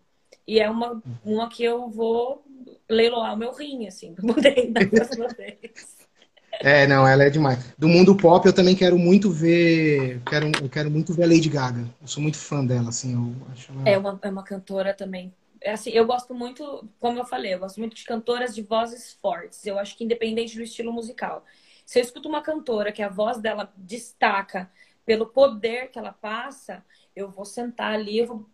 [0.47, 2.45] E é uma, uma que eu vou
[2.87, 5.97] leiloar o meu rim, assim, pra poder da próxima vez.
[6.61, 7.73] É, não, ela é demais.
[7.79, 10.21] Do mundo pop eu também quero muito ver.
[10.29, 11.89] Quero, eu quero muito ver a Lady Gaga.
[12.03, 13.15] Eu sou muito fã dela, assim.
[13.15, 13.89] Eu acho ela...
[13.89, 15.33] é, uma, é uma cantora também.
[15.63, 19.15] É assim, eu gosto muito, como eu falei, eu gosto muito de cantoras de vozes
[19.15, 19.65] fortes.
[19.65, 21.43] Eu acho que independente do estilo musical.
[21.89, 24.71] Se eu escuto uma cantora que a voz dela destaca
[25.07, 26.85] pelo poder que ela passa,
[27.17, 28.47] eu vou sentar ali, eu vou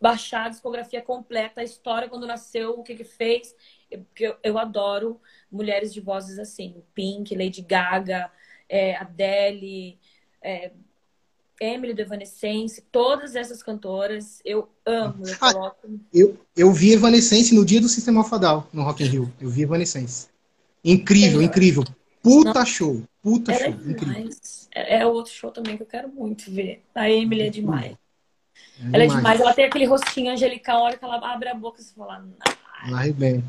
[0.00, 3.56] baixar a discografia completa, a história quando nasceu, o que que fez.
[3.90, 5.20] Porque eu, eu, adoro
[5.50, 8.30] mulheres de vozes assim, Pink, Lady Gaga,
[8.68, 9.98] é, Adele,
[10.40, 10.70] é,
[11.60, 15.26] Emily do Evanescence, todas essas cantoras, eu amo.
[15.26, 16.00] Eu, ah, coloco...
[16.14, 19.32] eu, eu vi Evanescence no dia do Sistema Fadal, no Rock in Rio.
[19.40, 20.28] Eu vi Evanescence.
[20.84, 21.82] Incrível, incrível.
[22.26, 23.02] Puta show.
[23.22, 23.66] Puta show.
[23.66, 24.30] É, incrível.
[24.74, 26.82] É, é outro show também que eu quero muito ver.
[26.92, 27.92] A Emily é demais.
[27.92, 27.96] É
[28.82, 29.12] ela demais.
[29.12, 29.40] é demais.
[29.40, 32.26] Ela tem aquele rostinho angelical, a hora que ela abre a boca e você fala.
[32.84, 33.44] Ela arrebenta.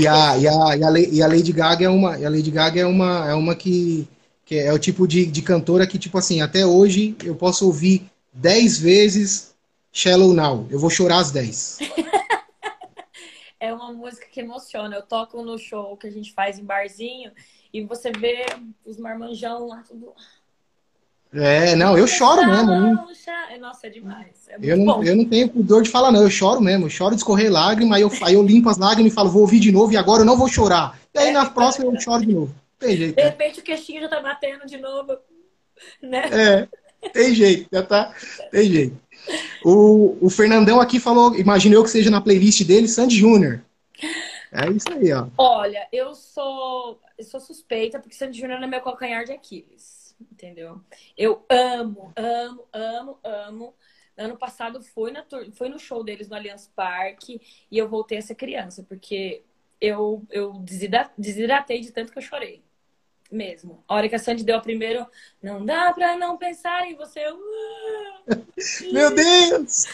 [0.00, 2.80] E a, e, a, e, a, e a Lady Gaga é uma, a Lady Gaga
[2.80, 4.08] é uma, é uma que,
[4.46, 8.10] que é o tipo de, de cantora que, tipo assim, até hoje eu posso ouvir
[8.32, 9.54] dez vezes
[9.92, 10.66] Shallow Now.
[10.70, 11.78] Eu vou chorar às dez.
[13.60, 14.96] é uma música que emociona.
[14.96, 17.30] Eu toco no show que a gente faz em barzinho
[17.76, 18.46] e você vê
[18.86, 20.12] os marmanjão lá tudo.
[21.34, 22.70] É, não, eu choro mesmo.
[23.60, 24.48] Nossa, é demais.
[24.48, 26.22] É eu, não, eu não tenho pudor de falar, não.
[26.22, 26.86] Eu choro mesmo.
[26.86, 29.42] Eu choro de escorrer lágrimas, aí eu, aí eu limpo as lágrimas e falo, vou
[29.42, 30.98] ouvir de novo e agora eu não vou chorar.
[31.12, 32.54] E aí é, na próxima eu choro de novo.
[32.78, 33.16] Tem jeito.
[33.16, 33.28] De né?
[33.28, 35.18] repente o queixinho já tá batendo de novo.
[36.00, 36.22] Né?
[36.32, 36.68] É,
[37.10, 38.14] tem jeito, já tá.
[38.50, 38.96] Tem jeito.
[39.62, 43.60] O, o Fernandão aqui falou, imagino eu que seja na playlist dele, Sandy Júnior.
[44.52, 45.28] É isso aí, ó.
[45.36, 50.14] Olha, eu sou, eu sou suspeita, porque Sandy Júnior é meu calcanhar de Aquiles.
[50.20, 50.80] Entendeu?
[51.16, 53.74] Eu amo, amo, amo, amo.
[54.16, 57.40] Ano passado fui, na, fui no show deles no Allianz Parque
[57.70, 59.42] e eu voltei a ser criança, porque
[59.78, 60.54] eu, eu
[61.18, 62.62] desidratei de tanto que eu chorei.
[63.30, 63.82] Mesmo.
[63.88, 65.04] A hora que a Sandy deu a primeiro,
[65.42, 67.20] não dá pra não pensar em você.
[68.92, 69.84] Meu Deus!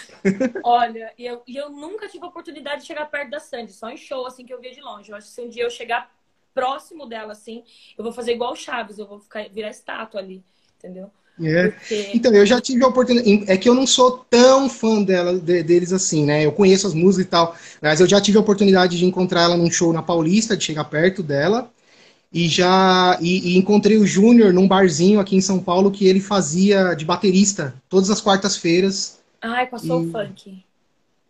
[0.62, 3.91] Olha, e eu, e eu nunca tive a oportunidade de chegar perto da Sandy, só
[3.91, 5.11] em show, assim, que eu via de longe.
[5.11, 6.11] Eu acho que se um dia eu chegar
[6.55, 7.64] próximo dela, assim,
[7.97, 10.45] eu vou fazer igual o Chaves, eu vou ficar, virar estátua ali,
[10.78, 11.11] entendeu?
[11.43, 11.68] É.
[11.70, 12.11] Porque...
[12.12, 13.51] Então, eu já tive a oportunidade.
[13.51, 16.45] É que eu não sou tão fã dela, de, deles assim, né?
[16.45, 19.57] Eu conheço as músicas e tal, mas eu já tive a oportunidade de encontrar ela
[19.57, 21.72] num show na Paulista, de chegar perto dela.
[22.33, 26.20] E já e, e encontrei o Júnior num barzinho aqui em São Paulo que ele
[26.20, 29.20] fazia de baterista todas as quartas-feiras.
[29.41, 30.11] Ai, com a Soul e...
[30.11, 30.64] Funk.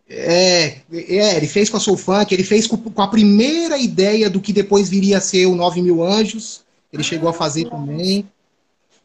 [0.07, 4.29] É, é, ele fez com a Soul Funk, ele fez com, com, a primeira ideia
[4.29, 6.63] do que depois viria a ser o Nove Mil Anjos.
[6.91, 7.77] Ele ah, chegou a fazer nossa.
[7.77, 8.29] também.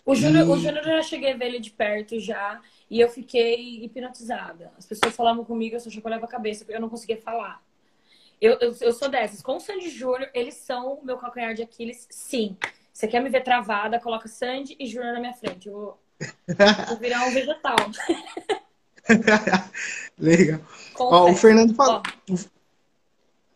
[0.04, 0.50] O Júnior, e...
[0.50, 4.70] o Júnior eu já cheguei a ver ele de perto já, e eu fiquei hipnotizada.
[4.78, 7.62] As pessoas falavam comigo, eu só chacoalhava a cabeça, porque eu não conseguia falar.
[8.40, 9.42] Eu, eu, eu sou dessas.
[9.42, 12.56] Com o Sandy Júnior, eles são o meu calcanhar de Aquiles, sim.
[12.92, 15.68] Você quer me ver travada, coloca Sandy e Júnior na minha frente.
[15.68, 15.98] Eu vou,
[16.88, 17.76] vou virar um vegetal.
[20.18, 20.60] Legal.
[20.98, 22.02] Ó, o Fernando falou.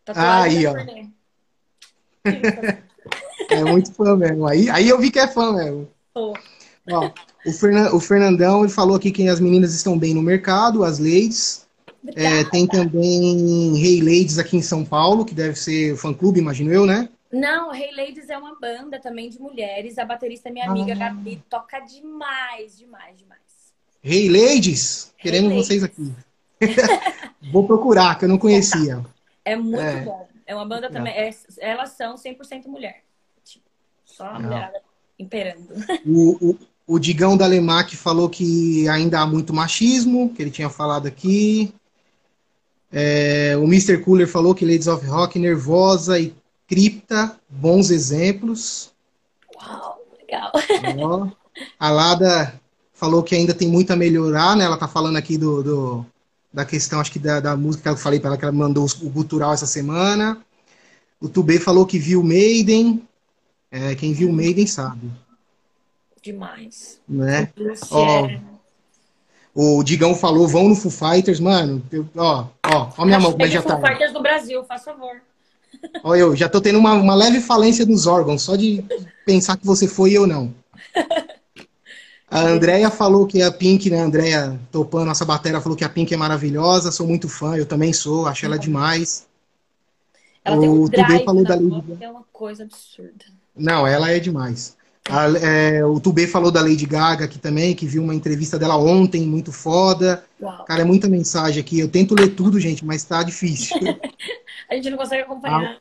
[0.07, 0.75] Ah, aí, ó.
[3.51, 4.47] É muito fã mesmo.
[4.47, 5.89] Aí, aí eu vi que é fã mesmo.
[6.91, 7.11] Ó,
[7.47, 10.99] o, Fernan, o Fernandão ele falou aqui que as meninas estão bem no mercado, as
[10.99, 11.67] ladies.
[12.17, 16.73] É, tem também Rei hey Ladies aqui em São Paulo, que deve ser fã-clube, imagino
[16.73, 17.09] eu, né?
[17.33, 19.99] Não, Rei hey Ladies é uma banda também de mulheres.
[19.99, 20.97] A baterista é minha amiga ah.
[20.97, 23.41] Gabi, toca demais, demais, demais.
[24.03, 26.13] Rei hey Ladies, queremos vocês aqui.
[27.53, 29.05] Vou procurar, que eu não conhecia.
[29.45, 30.01] É muito é.
[30.03, 30.29] bom.
[30.47, 31.13] É uma banda também.
[31.13, 33.03] É, elas são 100% mulher.
[33.45, 33.65] Tipo,
[34.05, 34.81] só a mulherada
[35.19, 35.69] imperando.
[36.05, 40.69] O, o, o Digão da Lemac falou que ainda há muito machismo, que ele tinha
[40.69, 41.73] falado aqui.
[42.93, 43.99] É, o Mr.
[43.99, 46.35] Cooler falou que Ladies of Rock nervosa e
[46.69, 48.91] cripta, bons exemplos.
[49.57, 50.53] Uau, legal.
[50.99, 51.29] Ó,
[51.79, 52.61] a Lada
[52.93, 54.65] falou que ainda tem muito a melhorar, né?
[54.65, 56.07] Ela tá falando aqui do, do
[56.53, 58.85] da questão, acho que da, da música que eu falei para ela, que ela mandou
[58.85, 60.39] o cultural essa semana.
[61.21, 63.03] O Tubê falou que viu Maiden.
[63.71, 65.11] É, quem viu Maiden sabe.
[66.23, 67.01] Demais.
[67.09, 67.51] Né?
[67.91, 68.29] Ó,
[69.55, 71.83] o Digão falou, vão no Foo Fighters, mano.
[71.91, 73.77] Eu, ó, ó, ó minha mão como é já tá.
[74.13, 75.17] Do Brasil, faz favor.
[76.03, 78.85] Ó, eu já tô tendo uma, uma leve falência nos órgãos, só de
[79.25, 80.55] pensar que você foi e eu não.
[82.31, 84.01] A Andrea falou que a Pink, né?
[84.01, 86.91] A Andrea Topan, nossa bateria, falou que a Pink é maravilhosa.
[86.91, 89.27] Sou muito fã, eu também sou, acho ela demais.
[90.43, 91.99] Ela o tem um drive falou da Lady...
[92.01, 93.27] é uma coisa absurda.
[93.55, 94.77] Não, ela é demais.
[95.09, 98.77] A, é, o Tubê falou da Lady Gaga aqui também, que viu uma entrevista dela
[98.77, 100.25] ontem, muito foda.
[100.41, 100.65] Uau.
[100.65, 101.79] Cara, é muita mensagem aqui.
[101.81, 103.77] Eu tento ler tudo, gente, mas tá difícil.
[104.71, 105.77] a gente não consegue acompanhar.
[105.77, 105.79] A,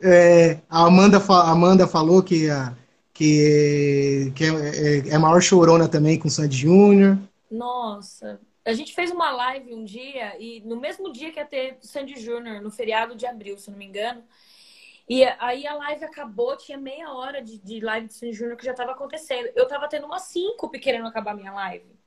[0.00, 2.72] é, a Amanda, a Amanda falou que, a,
[3.12, 7.18] que, que é, é, é maior chorona também com o Sandy Júnior.
[7.50, 11.78] Nossa, a gente fez uma live um dia e no mesmo dia que ia ter
[11.80, 14.22] Sandy Júnior, no feriado de abril, se não me engano,
[15.08, 18.64] e aí a live acabou, tinha meia hora de, de live de Sandy Júnior que
[18.64, 19.48] já estava acontecendo.
[19.54, 21.98] Eu tava tendo uma síncope querendo acabar minha live.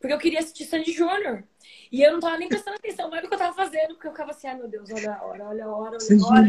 [0.00, 1.44] Porque eu queria assistir Sandy Júnior.
[1.90, 4.30] E eu não tava nem prestando atenção no que eu tava fazendo, porque eu ficava
[4.30, 6.48] assim, ai meu Deus, olha a hora, olha a hora, olha a hora.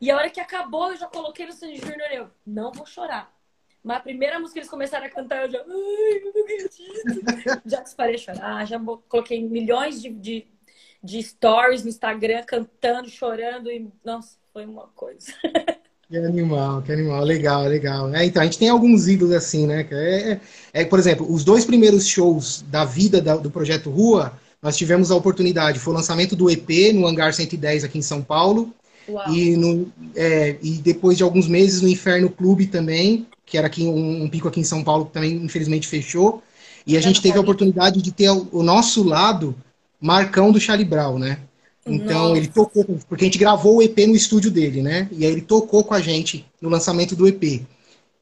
[0.00, 3.30] E a hora que acabou, eu já coloquei no Sandy Júnior eu, não vou chorar.
[3.82, 5.58] Mas a primeira música que eles começaram a cantar, eu já.
[5.60, 7.62] Ai, eu não acredito.
[7.64, 10.48] já disparei a chorar, já coloquei milhões de, de,
[11.02, 13.70] de stories no Instagram cantando, chorando.
[13.70, 15.32] E, nossa, foi uma coisa.
[16.10, 18.12] Que animal, que animal, legal, legal.
[18.12, 19.86] É, então, a gente tem alguns ídolos assim, né?
[19.92, 20.40] É,
[20.72, 24.76] é, é por exemplo, os dois primeiros shows da vida da, do Projeto Rua, nós
[24.76, 28.74] tivemos a oportunidade, foi o lançamento do EP no Hangar 110 aqui em São Paulo,
[29.28, 29.86] e, no,
[30.16, 34.28] é, e depois de alguns meses no Inferno Clube também, que era aqui um, um
[34.28, 36.42] pico aqui em São Paulo, que também infelizmente fechou.
[36.84, 39.54] E a gente teve a oportunidade de ter o, o nosso lado
[40.00, 41.38] Marcão do Charlie Brown, né?
[41.90, 42.38] Então Nossa.
[42.38, 45.08] ele tocou, porque a gente gravou o EP no estúdio dele, né?
[45.10, 47.62] E aí ele tocou com a gente no lançamento do EP.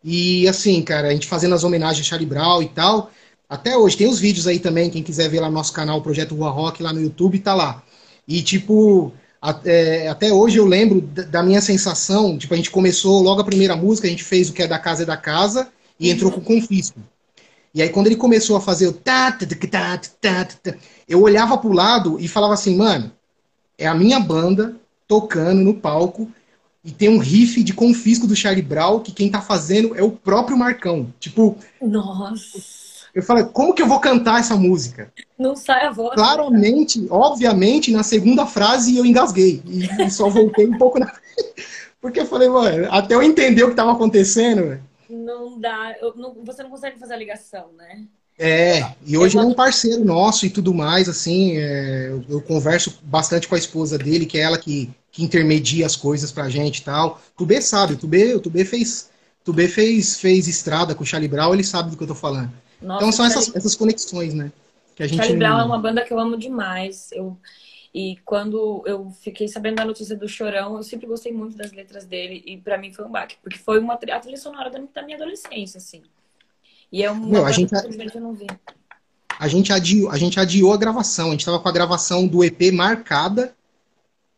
[0.03, 3.11] E assim, cara, a gente fazendo as homenagens a Charlie Brown e tal.
[3.49, 6.03] Até hoje, tem os vídeos aí também, quem quiser ver lá no nosso canal, o
[6.03, 7.83] Projeto Rua Rock, lá no YouTube, tá lá.
[8.27, 13.41] E tipo, até, até hoje eu lembro da minha sensação, tipo, a gente começou logo
[13.41, 16.11] a primeira música, a gente fez o que é da casa é da casa e
[16.11, 17.01] entrou com o confisco.
[17.75, 19.99] E aí quando ele começou a fazer o tá, tá,
[20.45, 20.75] tá,
[21.09, 23.13] eu olhava pro lado e falava assim, mano,
[23.79, 24.77] é a minha banda
[25.07, 26.31] tocando no palco
[26.85, 30.11] e tem um riff de confisco do Charlie Brown que quem tá fazendo é o
[30.11, 31.13] próprio Marcão.
[31.21, 31.57] Tipo.
[31.81, 32.79] Nossa.
[33.15, 35.13] Eu falei, como que eu vou cantar essa música?
[35.39, 36.15] Não sai a voz.
[36.15, 39.63] Claramente, obviamente, na segunda frase eu engasguei.
[39.67, 41.13] E, só voltei um pouco na.
[42.01, 44.81] Porque eu falei, mano, até eu entender o que tava acontecendo.
[45.11, 45.97] Não dá.
[46.15, 48.05] Não, você não consegue fazer a ligação, né?
[48.39, 52.97] É, e hoje é um parceiro nosso e tudo mais, assim, é, eu, eu, converso
[53.03, 56.79] bastante com a esposa dele, que é ela que, que intermedia as coisas pra gente
[56.79, 57.21] e tal.
[57.37, 59.11] Tubê sabe, Tubê, o Tubê fez,
[59.45, 62.53] Tubê fez, fez estrada com o Charlie Brown, ele sabe do que eu tô falando.
[62.81, 64.53] Nossa, então são essas, essas conexões, né?
[64.95, 67.11] Que a gente Charlie Brown é uma banda que eu amo demais.
[67.11, 67.37] Eu,
[67.93, 72.05] e quando eu fiquei sabendo da notícia do Chorão, eu sempre gostei muito das letras
[72.05, 75.17] dele, e para mim foi um baque, porque foi uma a trilha sonora da minha
[75.17, 76.03] adolescência, assim.
[76.91, 77.73] E é uma a gente,
[78.15, 78.47] eu não vi.
[79.39, 81.29] A gente, adiou, a gente adiou a gravação.
[81.29, 83.55] A gente estava com a gravação do EP marcada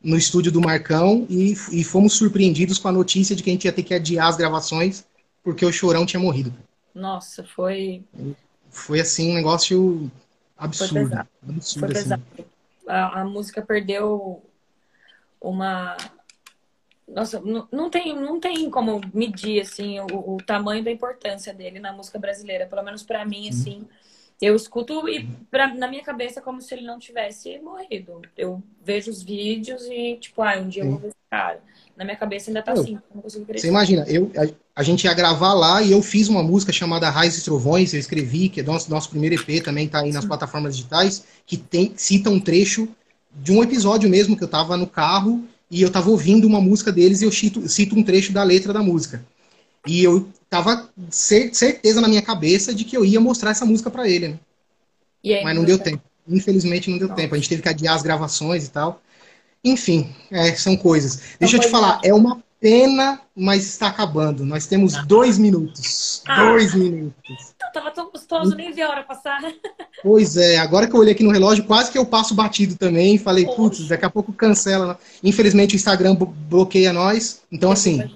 [0.03, 3.65] no estúdio do Marcão e, e fomos surpreendidos com a notícia de que a gente
[3.67, 5.05] ia ter que adiar as gravações
[5.43, 6.53] porque o Chorão tinha morrido.
[6.95, 8.05] Nossa, foi.
[8.71, 10.11] Foi assim um negócio
[10.57, 10.93] absurdo.
[10.93, 11.29] Foi pesado.
[11.49, 12.23] Absurdo, foi pesado.
[12.35, 12.49] Assim.
[12.87, 14.43] A, a música perdeu
[15.41, 15.97] uma
[17.15, 17.41] nossa,
[17.73, 22.19] não, tem, não tem como medir, assim, o, o, tamanho da importância dele na música
[22.19, 22.67] brasileira.
[22.67, 23.49] Pelo menos para mim, uhum.
[23.49, 23.85] assim.
[24.41, 28.23] Eu escuto e pra, na minha cabeça é como se ele não tivesse morrido.
[28.39, 31.61] Eu vejo os vídeos e, tipo, ah, um dia eu vou ver esse cara.
[31.95, 35.05] Na minha cabeça ainda tá eu, assim, não consigo Você imagina, eu, a, a, gente
[35.05, 38.61] ia gravar lá e eu fiz uma música chamada Raiz e Trovões, eu escrevi, que
[38.61, 40.29] é nosso, nosso primeiro EP, também tá aí nas Sim.
[40.29, 42.89] plataformas digitais, que tem, cita um trecho
[43.35, 46.91] de um episódio mesmo que eu tava no carro e eu estava ouvindo uma música
[46.91, 49.25] deles e eu cito, cito, um trecho da letra da música.
[49.87, 53.91] E eu tava cer certeza na minha cabeça de que eu ia mostrar essa música
[53.91, 54.39] para ele, né?
[55.25, 56.03] Aí, Mas não deu tempo.
[56.29, 57.21] Infelizmente não deu Nossa.
[57.21, 57.35] tempo.
[57.35, 59.01] A gente teve que adiar as gravações e tal.
[59.65, 61.21] Enfim, é, são coisas.
[61.39, 64.45] Deixa eu te falar, é uma pena, mas está acabando.
[64.45, 65.03] Nós temos ah.
[65.03, 66.23] dois minutos.
[66.27, 66.51] Ah.
[66.51, 67.55] Dois minutos.
[67.73, 69.41] Tava tão gostoso, nem vi a hora passar.
[70.03, 73.19] Pois é, agora que eu olhei aqui no relógio, quase que eu passo batido também.
[73.19, 74.99] Falei, putz, daqui a pouco cancela.
[75.23, 76.17] Infelizmente o Instagram
[76.49, 77.43] bloqueia nós.
[77.53, 78.11] Então, assim,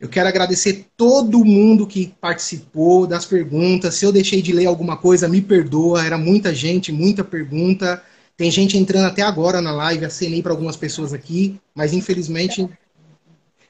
[0.00, 3.94] eu quero agradecer todo mundo que participou das perguntas.
[3.94, 6.02] Se eu deixei de ler alguma coisa, me perdoa.
[6.02, 8.02] Era muita gente, muita pergunta.
[8.36, 12.68] Tem gente entrando até agora na live, acenei para algumas pessoas aqui, mas infelizmente,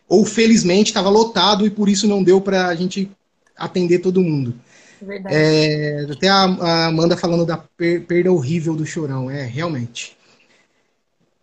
[0.08, 3.10] ou felizmente, estava lotado e por isso não deu para a gente
[3.56, 4.54] atender todo mundo.
[5.00, 5.34] Verdade.
[5.34, 10.16] É, até a, a, Amanda falando da per, perda horrível do chorão, é, realmente.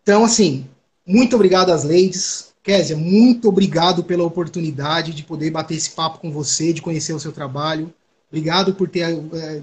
[0.01, 0.68] Então, assim,
[1.05, 2.51] muito obrigado às ladies.
[2.64, 7.20] Kézia, muito obrigado pela oportunidade de poder bater esse papo com você, de conhecer o
[7.20, 7.93] seu trabalho.
[8.30, 9.62] Obrigado por ter, é,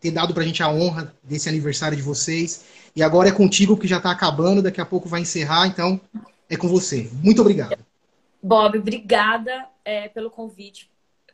[0.00, 2.64] ter dado para a gente a honra desse aniversário de vocês.
[2.94, 6.00] E agora é contigo que já está acabando, daqui a pouco vai encerrar, então
[6.48, 7.08] é com você.
[7.22, 7.78] Muito obrigado.
[8.42, 10.89] Bob, obrigada é, pelo convite.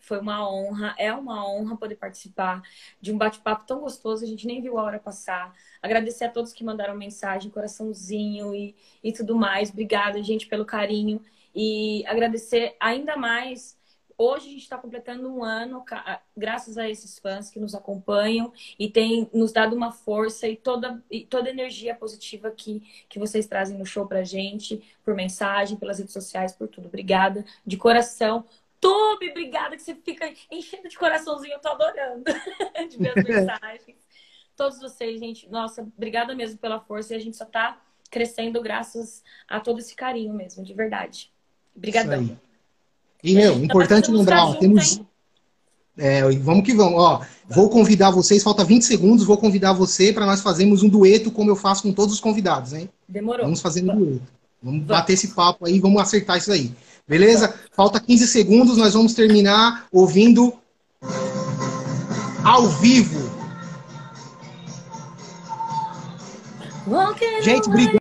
[0.07, 2.63] Foi uma honra, é uma honra poder participar
[3.01, 5.55] de um bate-papo tão gostoso, a gente nem viu a hora passar.
[5.83, 9.71] Agradecer a todos que mandaram mensagem, coraçãozinho e, e tudo mais.
[9.71, 11.21] Obrigada, gente, pelo carinho.
[11.55, 13.77] E agradecer ainda mais
[14.19, 15.85] Hoje a gente está completando um ano,
[16.35, 21.05] graças a esses fãs que nos acompanham e têm nos dado uma força e toda,
[21.11, 22.81] e toda energia positiva que,
[23.11, 26.89] que vocês trazem no show pra gente, por mensagem, pelas redes sociais, por tudo.
[26.89, 28.47] Obrigada, de coração.
[28.87, 32.25] YouTube, obrigada que você fica enchendo de coraçãozinho, eu tô adorando
[32.89, 33.97] de ver as mensagens.
[34.57, 37.79] Todos vocês, gente, nossa, obrigada mesmo pela força e a gente só tá
[38.11, 41.31] crescendo graças a todo esse carinho mesmo, de verdade.
[41.77, 42.39] Obrigadão.
[43.23, 45.03] E meu, importante lembrar, ó, temos.
[45.99, 47.01] É, vamos que vamos.
[47.01, 51.31] Ó, vou convidar vocês, falta 20 segundos, vou convidar você para nós fazermos um dueto,
[51.31, 52.89] como eu faço com todos os convidados, hein?
[53.09, 53.45] Demorou.
[53.45, 54.23] Vamos fazer um dueto.
[54.63, 56.73] Vamos, vamos, bater esse papo aí, vamos acertar isso aí.
[57.09, 57.55] Beleza?
[57.73, 60.53] Falta 15 segundos, nós vamos terminar ouvindo
[62.43, 63.31] ao vivo.
[67.43, 67.95] Gente, obrigado.